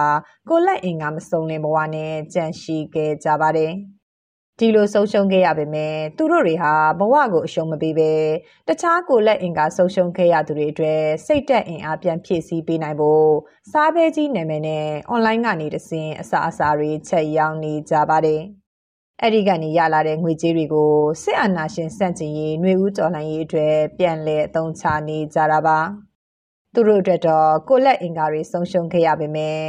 [0.49, 3.74] ကိုလက်အင်ကာမစုံလင်ဘဝနဲ့ကြံရှိခဲ့ကြပါတယ်။
[4.59, 8.11] ဒီလိုဆုံးရှုံးခဲ့ရပေမဲ့သူတို့တွေဟာဘဝကိုအရှုံးမပေးဘဲ
[8.67, 13.29] တခြားကိုလက်အင်ကဆုံးရှုံးခဲ့ရသူတွေအတွက်စိတ်တက်အင်အားပြန်ဖြည့်ဆည်းပေးနိုင်ဖို့
[13.71, 18.41] စားပဲကြီးနာမည်နဲ့အွန်လိုင်းကနေတဆင်အစာအစာတွေချက်ရောင်းနေကြပါတယ်။
[19.21, 20.91] အဲ့ဒီကနေရလာတဲ့ငွေကြေးတွေကို
[21.23, 25.79] စစ်အာဏာရှင်စန့်ကျင်ရေးຫນွေဦးတော်လှန်ရေးအတွက်ပြန်လည်အသုံးချနေကြတာပါ။
[26.76, 29.59] သူတို့အတွက်တော့ကိုလက်အင်္ကာတွေဆုံးရှုံးခဲ့ရပေမဲ့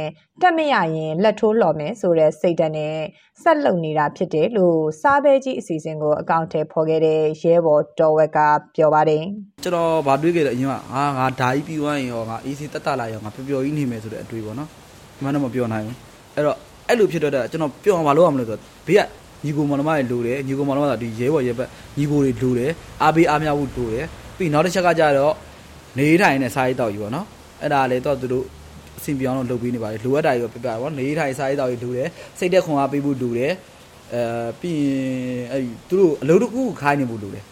[0.41, 2.95] တက်မရရင်လက်ထိုးလော်မယ်ဆိုတဲ့စိတ်ဓာတ်နဲ့
[3.43, 8.39] ဆက်လုပ်နေတာဖြစ်တယ်လို့စားပဲကြီးအစီအစဉ်ကိုအကောင့်ထဲဖော်ခဲ့တဲ့ရဲဘော်တော်ဝက်က
[8.75, 9.23] ပြောပါတယ်
[9.63, 14.69] ကျွန်တော်ဗာတွေးခဲ့တယ်အရင်ကငါငါဓာကြီးပြီးသွားရင်ရောငါအေးစီတက်တက်လာရောငါပျော်ပျော်ကြီးနေမယ်ဆိုတဲ့အတွေးပေါ့နော်
[15.23, 15.95] မှန်တော့မပြောနိုင်ဘူး
[16.35, 19.01] အဲ့တော့အဲ့လိုဖြစ်တော့ကျွန်တော်ပြောအောင်မလုပ်အောင်မလို့ဆိုဘေးက
[19.45, 22.71] ညီကိုမောင်နှမတွေလိုတယ်ညီကိုမောင်နှမကဒီရဲဘော်ရဲဘက်ညီကိုတွေလိုတယ်
[23.03, 24.05] အားပေးအားမြဖို့လိုတယ်
[24.37, 25.33] ပြီးနောက်တစ်ချက်ကကြတော့
[25.97, 27.25] နေထိုင်နဲ့စားရေးတောက်ယူပေါ့နော်
[27.61, 28.45] အဲ့ဒါလည်းတော့သူတို့
[28.97, 32.07] အဆင်ပြေအောင်လုပ်ပေးနေပါတယ်လိုအပ်တာတွေပြပြပေါ့နေထိုင်စားရေးတောက်ယူလိုတယ်
[32.39, 33.51] စိတ်သက်ခွန်အားပေးဖို့လိုတယ်
[34.13, 34.21] အဲ
[34.59, 37.43] ပြီးရင်အဲ့သူတို့အလုပ်တစ်ခုခိုင်းနေဖို့လိုတယ်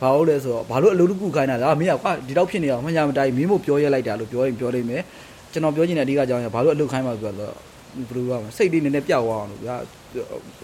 [0.00, 5.02] ဘာလို့လဲဆိုတော့ဘာလို့အလုပ်တစ်ခုခိုင်းတာလဲမင်းကကွာဒီတော့ဖြစ်နေအောင်မညာမတိုင်းမင်းမို့ပြောရဲလိုက်တာလို့ပြောရင်ပြောလိမ့်မယ်
[5.52, 9.76] ကျွန်တော်ပြောချင်တဲ့အဓိကအကြောင်းကဘာလို့အလုပ်ခိုင်းမှာဆိုတော့ဘယ်လိုပြောမလဲစိတ်လေးနည်းနည်းပျောက်သွားအောင်လို့ဗျာ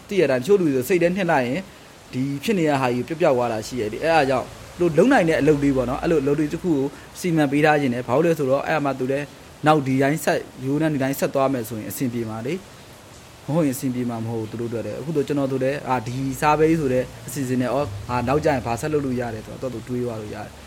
[0.09, 1.61] တည့်ရတာတချို့လူတွေဆိုစိတ်ထဲနှက်လိုက်ရင်
[2.12, 4.46] ဒီဖြစ်နေတဲ့ဟာကြီးပျောက်ပျောက်သွားတာရှိရတယ်အဲ့အားကြောင့်
[4.81, 6.87] လို့လုံနိုင်တဲ့အလုပ်လေးပေါ့နော်အဲ့လိုလုပ်တွေတစ်ခုကို
[7.20, 9.27] စီမံပေးထားခြင်းတယ်ဘာလို့လဲဆိုတော့အဲ့အမှသူလည်း
[9.66, 12.55] နောက်ဒီတိုင်းဆက်ရိုးနဲ့ဒီတိုင်းဆက်သွားမယ်ဆိုရင်အဆင်ပြေမှာလေ
[13.47, 17.79] မဟုတ်ရင်အဆင်ပြေမှာမဟုတ်ဘူးသူတို့တို့တယ်အခုတော့ကျွန်တော်တို့လည်းအာဒီစားပဲဆိုတဲ့အစီအစဉ်နဲ့ဩ
[18.11, 20.66] အာနောက်ကျရင်ဘာဆက်လုပ်လို့ရတယ်ဆိုတော့တော့တွေးသွားလို့ရတယ်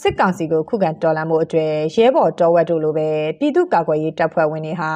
[0.00, 4.92] စစ်ကောင်စီကိုခုခံတော်လှန်မှုအတွေ့ရဲဘော်တော်ဝက်တို့လိုပဲပြည်သူ့ကာကွယ်ရေးတပ်ဖွဲ့ဝင်တွေဟာ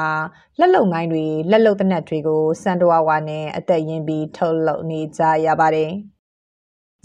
[0.59, 5.91] လက်လုံငိုင်းတွေလက်လုံတနက်တွေကိုစံတော်ဝါနဲ့အသက်ရင်းပြီးထုတ်လုပ်နေကြရပါတယ်။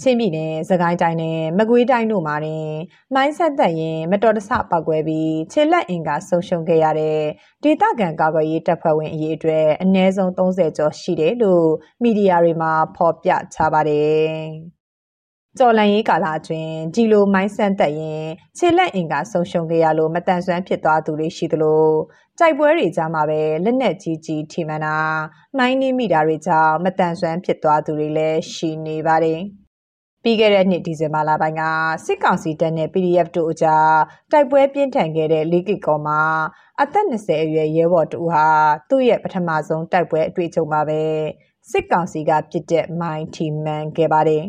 [0.02, 2.70] ချင်းပြည်နယ်၊စကိုင်းတိုင်းနဲ့မကွေးတိုင်းတို့မှာတင်
[3.16, 7.20] မိုင်းဆက်သက်ရင်မတော်တဆပောက်ကွဲပြီးခြေလက်အင်ကဆုံးရှုံးခဲ့ရတဲ့
[7.64, 11.68] ဒေသခံကာကွယ်ရေးတပ်ဖွဲ့ဝင်အရေးအတွက်အနည်းဆုံး30ကျော်ရှိတယ်လို့
[12.04, 14.28] မီဒီယာတွေမှာဖော်ပြထားပါတယ်။
[15.58, 18.26] ကျော်လန်ရေးကာလအတွင်းဒီလိုမိုင်းဆန်သက်ရင်
[18.58, 21.86] ခြေလက်အင်ကဆုံးရှုံးခဲ့ရလို့မတန်ဆွမ်းဖြစ်သွားသူတွေရှိသလို
[22.40, 24.98] တိုက်ပွဲတွေကြားမှာပဲလက်နက်ကြီးကြီးထိမှန်တာ
[25.58, 29.42] မိုင်းနှိမိတာတွေကြောင့်မတန်ဆွမ်းဖြစ်သွားသူတွေလည်းရှိနေပါတယ်။
[30.30, 31.64] ပြီးခဲ့တဲ့နှစ်ဒီဇင်ဘာလပိုင်းက
[32.06, 33.96] စစ်ကောင်စီတပ်နဲ့ PDF တို့အကြား
[34.32, 36.22] တိုက်ပွဲပြင်းထန်ခဲ့တဲ့လီကစ်ကောမှာ
[36.82, 38.46] အသက်20အရွယ်ရဲဘော်တူဟာ
[38.90, 41.02] သူ့ရဲ့ပထမဆုံးတိုက်ပွဲအတွေ့အကြုံပါပဲ
[41.72, 44.44] စစ်ကောင်စီကပြစ်တဲ့မိုင်းထီမန်ခဲ့ပါတယ်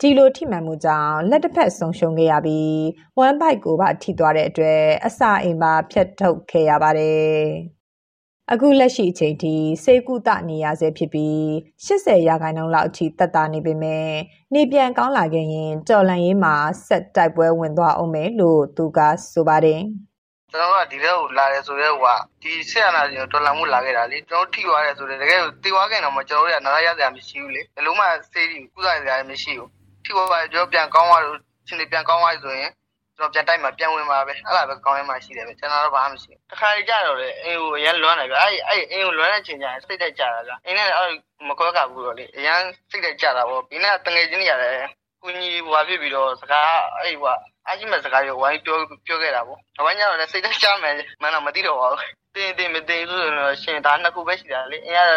[0.00, 2.80] ဒီလိုထိမှန်မှုကြောင့်လက်တစ်ဖက်ဆုံးရှုံးခဲ့ရပြီး
[3.18, 7.79] ဝမ်ဘိုက်ကိုပါထိသွားတဲ့အတွက်အစာအိမ်ပါဖျက်ထုတ်ခဲ့ရပါတယ်
[8.52, 11.38] အခုလက်ရှိအချိန်ထိစေကုသနေရဆဲဖြစ်ပြီး
[11.86, 14.10] 80ရာခိုင်နှုန်းလောက်အထိတက်တာနေပေမဲ့
[14.54, 16.54] နေပြန်ကောင်းလာခဲ့ရင်ကြော်လန်ရေးမှာ
[16.86, 18.98] ဆက်တိုက်ပွဲဝင်သွားအောင်မယ်လို့သူက
[19.32, 19.80] ဆိုပါတယ်
[20.52, 29.70] ကျွန်တော်ကဒီထဲကိုလာတယ်ဆိုတော့ဟိုကဒီဆက်အနာကြီးတော်လာမှုလာခဲ့တာလေကျွန်တော်ထိသွားတယ်ဆိုတော့တကယ်တီသွားခဲ့တော့မှကျွန်တော်တို့ကနားရရစရာမရှိဘူးလေဘယ်လုံးမှစေးပြီးကုသရစရာမရှိဘူး
[30.04, 31.36] ထိသွားပါကျွန်တော်ပြန်ကောင်းသွားလို့
[31.66, 32.79] ရှင်တွေပြန်ကောင်းသွားဆိုရင်ကျွန်
[33.20, 41.10] တော်ပြန်တိုက်မှာပြန်ဝင်ပါပဲအဲ့ဒါပဲကောင်းရမှရှိတယ်ပဲကျွန်တော်တော့ဘာမှမရှိဘူးတခါကြတော့လေအင်းကိုအရင်လွမ်းတယ်ဗျအဲ့အဲ့အင်းကိုလွမ်းတဲ့ချိန်ကျရင်စိတ်တက်ကြတာဗျအင်းနဲ့အဲ့
[41.48, 42.60] မခွဲကဘူးတော့လေအရင်
[42.90, 44.74] စိတ်တက်ကြတာပေါ့ဒီနေ့တငယ်ချင်းတွေရတယ်
[45.22, 47.34] ကိုကြီးဟွာဖြစ်ပြီးတော့စကားအဲ့ဟွာ
[47.68, 52.02] အကြီးမဲ့စကားရောဝိုင်းပြောပြောခဲ့တာပေါ့။ဒါမှညတော့လည်းစိတ်တက်ကြမယ်မှန်းတော့မသိတော့ပါဘူး။
[52.34, 55.14] တင်းတင်းမတင်းဆိုတော့ရှင်ဒါနှစ်ခုပဲရှိတာလေ။အင်းက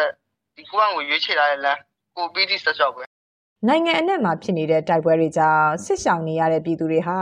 [0.56, 1.80] ဒီကိုကကိုရွေးချယ်ထားတဲ့လမ်း
[2.16, 3.04] ကိုပြီးတိဆက်လျှောက်ပဲ။
[3.68, 7.18] နိုင်ငံအနှံ့မှာဖြစ်နေတဲ့တိုက်ပွဲတွေကြောင့်ဆစ်ဆောင်နေရတဲ့ပြည်သူတွေဟာ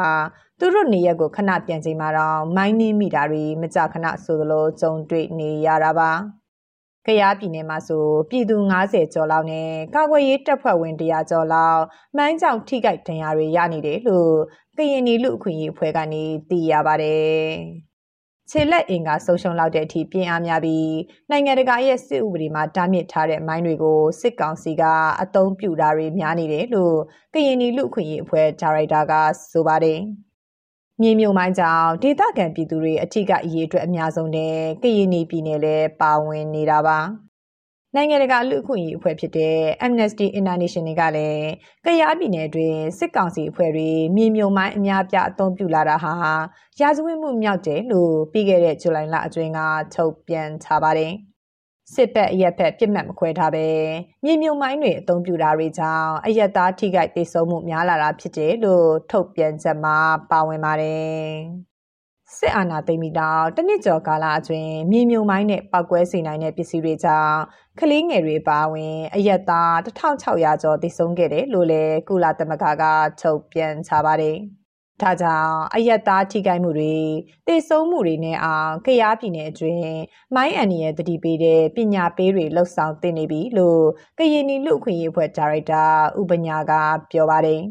[0.64, 6.12] သူတို့နေရက်ကိုခဏပြန်ချိန်မှာတော့မိုင်းနှင်းမိတာတွေမကြခဏဆိုသလိုကြုံတွေ့နေရတာပါ။
[7.08, 11.82] ကရားပြည်နယ်မှာဆိုပြည်သူ90ကျော်လောက်နဲ့ကာကွယ်ရေးတပ်ဖွဲ့ဝင်100ကျော်လောက်
[12.18, 14.34] မိုင်းကြောင်ထိခိုက်ဒဏ်ရာတွေရနေတယ်လို့
[14.78, 17.42] ကရင်နီလူအခွင့်အရေးအဖွဲ့ကနေသိရပါတယ်။
[18.50, 20.92] ခြေလက်အင်ကဆုံရှုံလောက်တဲ့အထိပြင်းအားများပြီး
[21.30, 24.84] နိုင်ငံတကာရဲ့စစ်ဥပဒေမှာတားမြစ်ထားတဲ့မိုင်းတွေကိုစစ်ကောင်စီက
[25.22, 26.98] အသုံးပြုတာတွေများနေတယ်လို့
[27.34, 29.14] ကရင်နီလူအခွင့်အရေးအဖွဲ့ဒါရိုက်တာက
[29.52, 30.02] ဆိုပါတယ်။
[31.02, 37.00] မြေမြုံမိုင်းကြောင့်ဒေသခံပြည်သူတွေအထိကအရေးအတွက်အများဆုံးနဲ့ကရင်နီပြည်နယ်လည်းပါဝင်နေတာပါ
[37.96, 41.48] နိုင်ငံတကာလူ့အခွင့်အရေးအဖွဲ့ဖြစ်တဲ့ Amnesty International ကလည်း
[41.86, 46.14] ကရားပြည်နယ်တွင်စစ်ကောင်စီအဖွဲ့တွေမြေမြုံမိုင်းအများပြအသုံးပြုလာတာဟာ
[46.82, 49.60] ရာဇဝတ်မှုမြောက်တယ်လို့ပြီးခဲ့တဲ့ဇူလိုင်လအတွင်းက
[49.96, 51.14] ထုတ်ပြန်ထားပါတယ်။
[51.94, 53.68] စစ်ဘက်အရက်ဘက်ပြစ်မှတ်မခွဲထားပဲ
[54.24, 59.98] မြေမြုံမိုင်းတွေအသုံးပြုတာတွေကြောင့်အရက်သားထိခိုက်ဒေဆုံးမှုများလာတာဖြစ်တယ်လို့ထုတ်ပြန်ချက်မှာ
[60.32, 61.72] ပါဝင်ပါတယ်
[62.38, 67.38] စစ်အာဏာသိမ်းပြီးတော့တနစ်ကျော်ကာလအတွင်းမြေမြုံမိုင်းနဲ့ပောက်ကွဲစေနိုင်တဲ့ပစ္စည်းတွေကြောင့်
[67.80, 72.84] ကလေးငယ်တွေပါဝင်အရက်သား1600ကျော်သေဆုံးခဲ့တယ်လို့လည်းကုလသမဂ္ဂက
[73.22, 74.38] ထုတ်ပြန်ထားပါတယ်။
[75.02, 76.96] ဒါကြောင့်အယက်သားထိခိုက်မှုတွေ
[77.48, 79.82] တေဆုံးမှုတွေနဲ့အောင်ကရားပြည်နယ်အတွင်း
[80.36, 83.82] မိုင်းအန်နီရဲ့တတိပေးတဲ့ပညာပေးတွေလှုပ်ဆောင်တင်နေပြီလို့
[84.18, 85.84] ကရင်နီလူအခွင့်အရေးအဖွဲ့ဒါရိုက်တာ
[86.20, 86.74] ဥပညာက
[87.12, 87.62] ပြောပါတယ်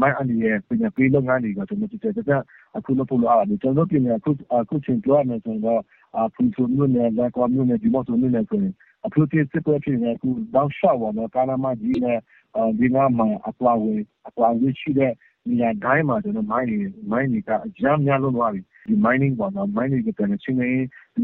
[0.00, 2.42] မိုင်းအန်နီရဲ့ပညာပေးလုပ်ငန်းတွေကကျွန်တော်တို့တက်တက်
[2.76, 5.80] အခုလို့ပို့လို့အားတယ်ကျွန်တော်ပြင်အခုအခုချင်းပြောရမယ်ဆိုတော့
[6.16, 8.74] အဖူဖူမျိုးနဲ့လက်ကွာမျိုးနဲ့ဒီမော့ဆိုမျိုးနဲ့ဆိုရင်
[9.06, 12.18] အဖူတိစစ်ပွဲဖြစ်နေအခုတောက်လျှောက်ပါတော့ကာနာမကြီးနဲ့
[12.78, 15.12] ဒီနာမှာအပွားဝင်အပွားဝင်ရှိတဲ့
[15.48, 16.78] နေရာတိုင်းမှာကျွန်တော်မိုင်းတွေ
[17.10, 20.70] မိုင်းတွေကအများများလုံးသွားပြီဒီ mining ပေါ့နော် mining ကလည်းချင်းနေ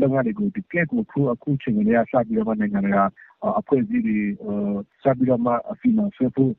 [0.01, 3.01] လုပ်ငန်းတွေကိုဒီကဲကိုခုအခုချင်းနေရစပြီးတော့နိုင်ငံတွေက
[3.61, 4.18] အဖွဲ့အစည်းတွေ
[5.03, 6.53] စပြီးတော့မှအဖီနာဆွဲဖို့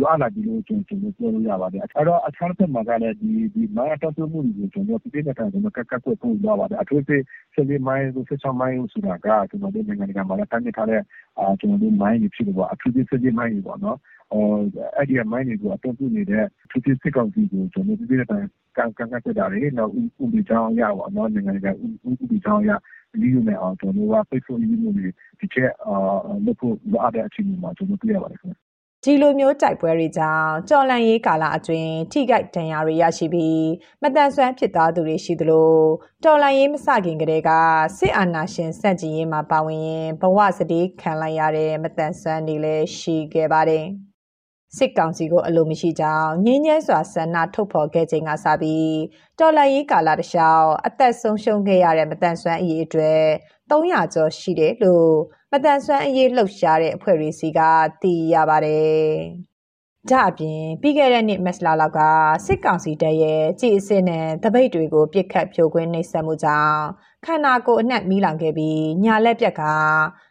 [0.00, 7.22] လွာလာဒီလိုကျွန်တော်ပြောလို့ရပါတယ်အဲ့တော့အခြားတစ်မှာကလည်းဒီဒီမိုင်းတော့ပြုမှုတွေကိုကျွန်တော်ပြပြနေတာကျွန်တော်ကကကွက်ဖို့လွာပါတယ်အထူးသဖြင့်
[7.54, 11.00] ဆက်ပြီးမိုင်းဆိုဆက်ချမိုင်းဆိုတာကကျွန်တော်တို့နိုင်ငံကမှာလည်းတန်းနေထားတဲ့
[11.38, 13.98] အာကျွန်တော်တို့မိုင်းတွေဖြစ်လို့ပေါ့အထူးသဖြင့်ဆက်ပြီးမိုင်းတွေပေါ့နော်
[14.32, 18.38] အဲ့ဒီမိုင်းတွေကို အသုံးပြုနေတဲ့ထူးထူးစစ်ကောင်စီကို ကျွန်တော်ပြပြနေတာ
[18.76, 21.72] ကံကံကတက်တာတွေ နောက် ဥပဒေကြောင်းရပါတော့နိုင်ငံကဥ
[22.18, 22.70] ပဒေကြောင်းရ
[23.12, 24.90] ဒီလိုနဲ့အောင် ကျွန်တော်ကဖိတ်ဖို့ရင်းနေ
[25.40, 25.96] ဒီချက်အာ
[26.44, 28.56] လို့ဖို့ လိုအပ်တဲ့အချိန်မှာ ကျွန်တော်ပြရပါတယ်ခင်ဗျ
[29.04, 33.66] ဒီလိုမျိုး တိုက်ပွဲတွေကြောင့်ကြော်လန့်ရေးကာလအတွင်း ထိခိုက်ဒဏ်ရာတွေရရှိပြီး
[34.02, 35.72] မတန်ဆွမ်းဖြစ်သားသူတွေ ရှိသလို
[36.24, 37.50] တော်လန့်ရေးမစခင်ကတည်းက
[37.98, 43.86] စစ်အာဏာရှင်စန့်ကျင်ရေးမှာ ပါဝင်ရင်ဘဝစတိခံလိုက်ရတဲ့မတန်ဆွမ်းတွေလည်း ရှိခဲ့ပါတယ်။
[44.76, 48.96] စစ်ကောင်စီကိုအလိုမရှိကြောင်းငင်းညဲစွာဆန္ဒထုတ်ဖော်ခဲ့ချိန်ကစပြီး
[49.38, 53.22] တော်လှန်ရေးကာလတလျှောက်အသက်ဆုံးရှုံးခဲ့ရတဲ့မတန်ဆွမ်းအရေးအတွက်
[53.70, 55.12] 300ကျော်ရှိတယ်လို့
[55.52, 57.60] မတန်ဆွမ်းအရေးလှုပ်ရှားတဲ့အဖွဲ့တွေစီက
[58.02, 59.06] သိရပါတယ်။
[60.10, 62.00] ဒါအပြင်ပြီးခဲ့တဲ့နှစ်မက်စလာလောက်က
[62.46, 66.80] စစ်ကောင်စီတပ်ရဲ့ကြည်အစစ်နဲ့တပိတ်တွေကိုပြစ်ခတ်ဖြိုခွင်းနှိပ်စက်မှုကြောင့်
[67.26, 69.62] ခန္ဓာကိုယ်အနှံ့မီးလောင်ခဲ့ပြီးညာလက်ပြက်က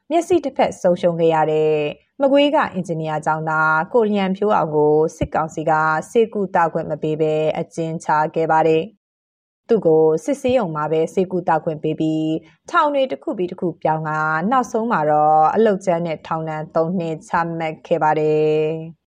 [0.09, 1.75] မျက်စိတစ်ဖက်ဆုံးရှုံးခဲ့ရတဲ့
[2.21, 5.71] မကွေးကအင်ဂျင်နီယာကျောင်းသားကိုလျံဖြိုးအောင်ကိုစစ်ကောင်စီက
[6.11, 8.83] စေကူတာခွင့်မပေးဘဲအကျဉ်းချခဲ့ပါတယ်။
[9.67, 12.31] သူ့ကိုစစ်ဆေးရုံမှာပဲစေကူတာခွင့်ပေးပြီး
[12.69, 14.11] ထောင်တွေတစ်ခုပြီးတစ်ခုပြောင်းက
[14.51, 18.65] နောက်ဆုံးမှာတော့အလုတ်ကျန်းနဲ့ထောင်ဒဏ်၃နှစ်ချမှတ်ခဲ့ပါတယ်။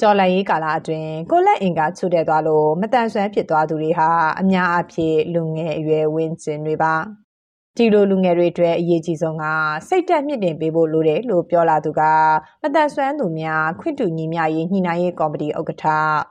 [0.00, 6.94] ကျော်လိုက်ရေးကာလအတွင်းကိုလက်အင်ကချွတ်တဲ့သွားလို့မတန်ဆွမ်းဖြစ်သွားသူတွေဟာအများအပြားလူငယ်အရွယ်ဝင်းကျင်တွေပါ။
[7.78, 9.44] ဒီလိုလူငယ်တွေအတွက်အရေးကြီးဆုံးက
[9.88, 12.02] စိတ်တက်မြင့်တင်ပေးဖို့လိုတယ်လို့ပြောလာသူက
[12.62, 15.84] မတန်ဆွမ်းသူများခွင့်တူညီမျှရေးညှိနှိုင်းရေးကော်မတီဥက္ကဋ္ဌ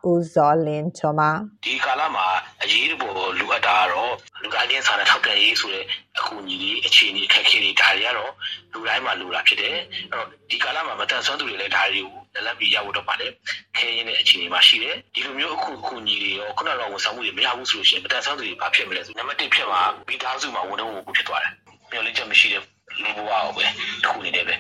[0.10, 1.22] ဦးဇော်လင်းချောမ
[1.66, 2.28] ဒီကာလမှာ
[2.64, 5.86] အရေးပေါ်လူအပ်တာကတော့လူသားချင်းစာနာထောက်ထားရေးဆိုတဲ့
[6.18, 8.32] အကူအညီတွေအခြေအနေအခက်အခဲတွေဒါတွေကတော့
[8.72, 13.32] လူတိုင်းမှာလိုတာဖြစ်တယ်အဲ့တော့ဒီကာလမှာမတန်ဆွမ်းသူတွေလည်းဒါတွေကို လက်လက်ပြီးရဖို့တော့ပါတယ်
[13.78, 21.54] ခဲရင်းတဲ့အခြေအနေမှာရှိတယ်ဒီလိုမျိုးအခုအခုညီတွေရောခုနကတော့ဝန်ဆောင်မှုတွေမရဘူးဆိုလို့ရှိရင်မတန်ဆွမ်းသူတွေဘာဖြစ်မလဲဆိုနံပါတ်1ဖြစ်မှာမိသားစုမှာဝန်ထမ်းမှုဖြစ်သွားတယ်
[21.92, 22.62] မျှော်လင့်ချက်မရှိတဲ့
[23.02, 24.56] လူဘဝကိုပဲတစ်ခုအနေနဲ့ပဲ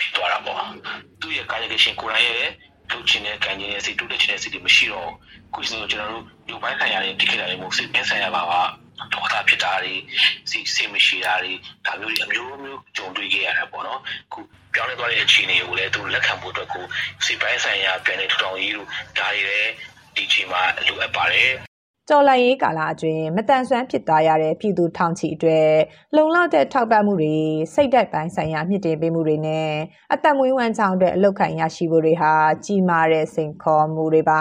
[0.00, 0.62] ဖြစ်သွားတာပေါ့
[1.20, 2.48] သူ့ရဲ့ကာယကရှင်ကိုယ်တိုင်ရဲ့
[2.90, 5.10] လုပ်ချင်တဲ့ကံကျင်ရဲ့စိတ်တိုးတက်ချင်တဲ့စိတ်တွေမရှိတော့
[5.54, 8.62] ခုစလို့ကျွန်တော်တို့လူပိုင်းဆိုင်ရာတွေတိကျတာတွေမဟုတ်စိတ်ပိုင်းဆိုင်ရာပါပါ
[9.12, 9.94] ဒေါသဖြစ်တာတွေ
[10.50, 11.52] စိတ်စိတ်မရှိတာတွေ
[11.86, 14.00] ဒါမျိုးတွေအမျိုးမျိုးကြုံတွေ့ခဲ့ရတာပေါ့နော်
[14.32, 14.40] ခု
[14.74, 16.84] ပြောင်းလဲသွားတဲ့အခြေအနေကိုလည်းသူလက်ခံဖို့အတွက်ကို
[17.24, 19.70] စိတ်ပိုင်းဆိုင်ရာပြန်လည်ထူထောင်ရေးတို့ဒါတွေလည်း
[20.16, 21.52] ဒီချိန်မှာလိုအပ်ပါတယ်
[22.08, 25.70] ကြော်လိုက်ရေးကာလအတွင်းမတန်ဆွမ်းဖြစ်သွားရတဲ့ပြည်သူထောင်ချီအတွက်
[26.16, 27.36] လုံလောက်တဲ့ထောက်ပံ့မှုတွေ
[27.74, 29.70] စိတ်ဓာတ်ပိုင်းဆိုင်ရာမြင့်တင်ပေးမှုတွေနဲ့
[30.12, 32.32] အသက်မွေးဝမ်းကြောင်းအတွက်အလောက်ခံရရှိဖို့တွေဟာ
[32.64, 34.40] ကြီးမားတဲ့စိန်ခေါ်မှုတွေပါ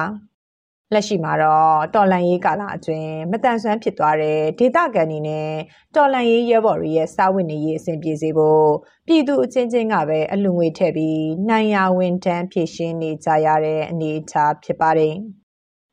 [0.95, 5.49] လက်ရှိမှာတော့တော်လန်ရေးကာလအတွင်းမတန်ဆွမ်းဖြစ်သွားတဲ့ဒေသခံတွေနဲ့
[5.95, 8.67] တော်လန်ရေးရဲဘော်တွေရဲ့စာဝတ်နေရေးအဆင်ပြေစေဖို့
[9.07, 15.15] ပြည်သူအချင်းချင်းကပဲအလူငွေထည့်ပြီးနိုင်ရဝန်တန်းဖြည့်ရှင်းနေကြရတဲ့အနေအထားဖြစ်ပါတယ်။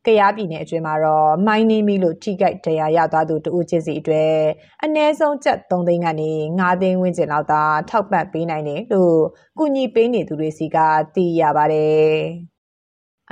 [0.07, 4.37] ကရားပြည်နယ်အတွင်းမှာတော့မိုင်းနေမီလို့ထိခိုက်တရားရသွားသူတဦးချင်းစီအတွက်
[4.85, 9.19] အ ਨੇ ဆုံးကျပ်3သိန်းကနေ9သိန်းဝန်းကျင်လောက်သာထောက်ပံ့ပေးနိုင်တယ်လို့
[9.59, 10.79] ကုညီပေးနေသူတွေစီက
[11.15, 12.15] သိရပါတယ်။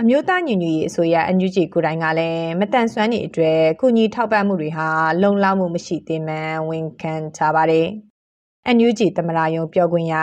[0.01, 4.89] အမျိုးသားညီညွတ်ရေးအစိုးရ NUG ကိုယ်တိုင်ကလည်းမတန်ဆွမ်းနေအတွက်ကုညီထောက်ပံ့မှုတွေဟာ
[5.23, 7.87] လုံလောက်မှုမရှိသေးမှန်ဝန်ခံထားပါတယ်။
[8.77, 10.15] NUG သမရာယုံပြောခွင့်ရ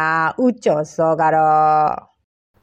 [0.44, 1.88] ဦးကျော်စောကတော့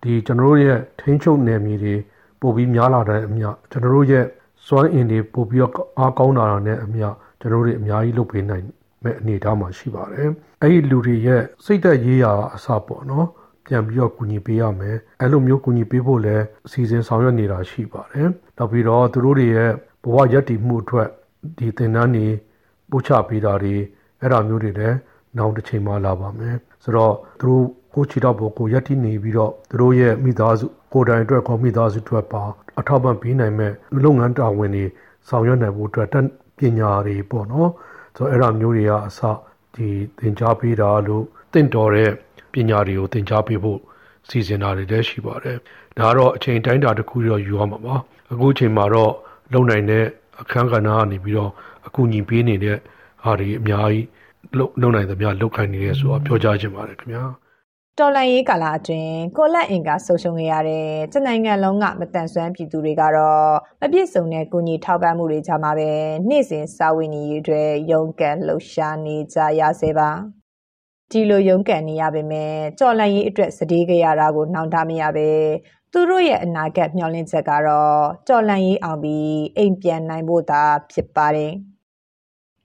[0.02, 1.94] ဒီကျွန်တော်တို့ရဲ့ထိန်းချုပ်နယ်မြေတွေ
[2.40, 4.24] ပို့ပြီးများလာတဲ့အမျှကျွန်တော်တို့ရဲ့
[4.66, 7.08] စွမ်းအင်တွေပို့ပြီးတော့အားကောင်းလာတာနဲ့အမျှ
[7.40, 8.64] ကျွန်တော်တို့တွေအများကြီးလုပ်ပေးနိုင်
[9.04, 10.28] မဲ့အနေအထားမှာရှိပါတယ်။
[10.62, 13.26] အဲ့ဒီလူတွေရဲ့စိတ်သက်ရေးရာအစပေါ့နော်။
[13.66, 19.70] ပြန်ပြီးတော့ကူညီပေးရမယ်။အဲ့လိုမျိုးကူညီပေးဖို့လည်းအစီအစဉ်ဆောင်ရွက်နေတာရှိပါတယ်။နောက်ပြီးတော့သူတို့တွေရဲ့
[20.04, 21.08] ဘဝရည်တည်မှုအတွက်
[21.58, 22.26] ဒီသင်တန်းတွေ
[22.90, 23.74] ပို့ချပေးတာတွေ
[24.20, 24.96] အဲ့ဒါမျိုးတွေလည်း
[25.38, 32.42] နောက်တစ်ချိန်မှလာပါမယ်။ဆိုတော့သူတို့ကိုချီတော့ဘောကိုရက်တီနေပြီးတော့သူတို့ရဲ့မိသားစုကိုယ်တိုင်အတွက်ကောမိသားစုအတွက်ပါ
[32.78, 33.72] အထောက်ပံ့ပေးနိုင်မဲ့
[34.04, 34.84] လုပ်ငန်းတာဝန်တွေ
[35.28, 36.26] ဆောင်ရွက်နိုင်ဖို့အတွက်တက်
[36.58, 37.70] ပညာတွေပေါ့နော်
[38.16, 39.20] ဆိုတော့အဲ့ဒါမျိုးတွေကအစ
[39.74, 39.88] ဒီ
[40.18, 42.10] သင်ကြားပေးတာလို့တင့်တော်တဲ့
[42.52, 43.78] ပညာတွေကိုသင်ကြားပေးဖို့
[44.28, 45.58] စီစဉ်တာတွေလည်းရှိပါတယ်
[45.98, 47.94] ဒါကတော့အချိန်တိုင်းတာတစ်ခုတော့ယူရမှာပါ
[48.32, 49.12] အခုအချိန်မှာတော့
[49.52, 50.04] လုံနိုင်တဲ့
[50.40, 51.50] အခန်းကဏ္ဍကနေပြီးတော့
[51.86, 52.78] အကူအညီပေးနေတဲ့
[53.24, 54.06] ဟာတွေအများကြီး
[54.80, 57.24] လုံနိုင်သမျှလောက်ခိုင်းနေတယ်ဆိုတော့ပြောကြားခြင်းပါတယ်ခင်ဗျာ
[57.98, 65.90] တော်လန်ရေးကာလအတွင်းကိုလက်အင်ကဆုံရှုံခဲ့ရတဲ့တနိုင်ငံလုံးကမတန်ဆွမ်းပြည်သူတွေကတော့မပြည့်စုံတဲ့ကုညီထောက်ပံ့မှုတွေကြမှာပဲ
[66.28, 70.10] နေ့စဉ်စာဝင်နေရေးအတွက်ရုန်းကန်လှုပ်ရှားနေကြရစေပါ
[71.12, 75.28] ဒီလိုရုန်းကန်နေရပေမဲ့ကြော်လန်ရေးအတွက်စတေးကြရတာကိုနှောင့်တမရပဲ
[75.92, 81.52] သူတို့ရဲ့အနာဂတ်မျှော်လင့်ချက်ကတော့ကြော်လန်ရေးအောင်ပြီးအိမ်ပြန်နိုင်ဖို့သာဖြစ်ပါတယ်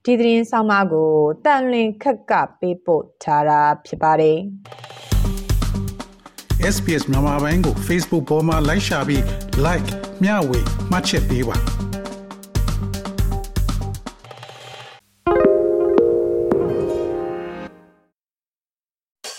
[0.04, 1.12] ဒီသတင်းဆောင်မကို
[1.45, 4.38] တန်လင်ခက်ကပေးပို့ထားတာဖြစ်ပါတယ်
[6.74, 9.22] SPS မြန်မာပိုင်းကို Facebook ပေါ်မှာ like ရှာပြီး
[9.66, 9.89] like
[10.24, 10.60] မျှဝေ
[10.91, 11.87] မှတ်ချက်ပေးပါ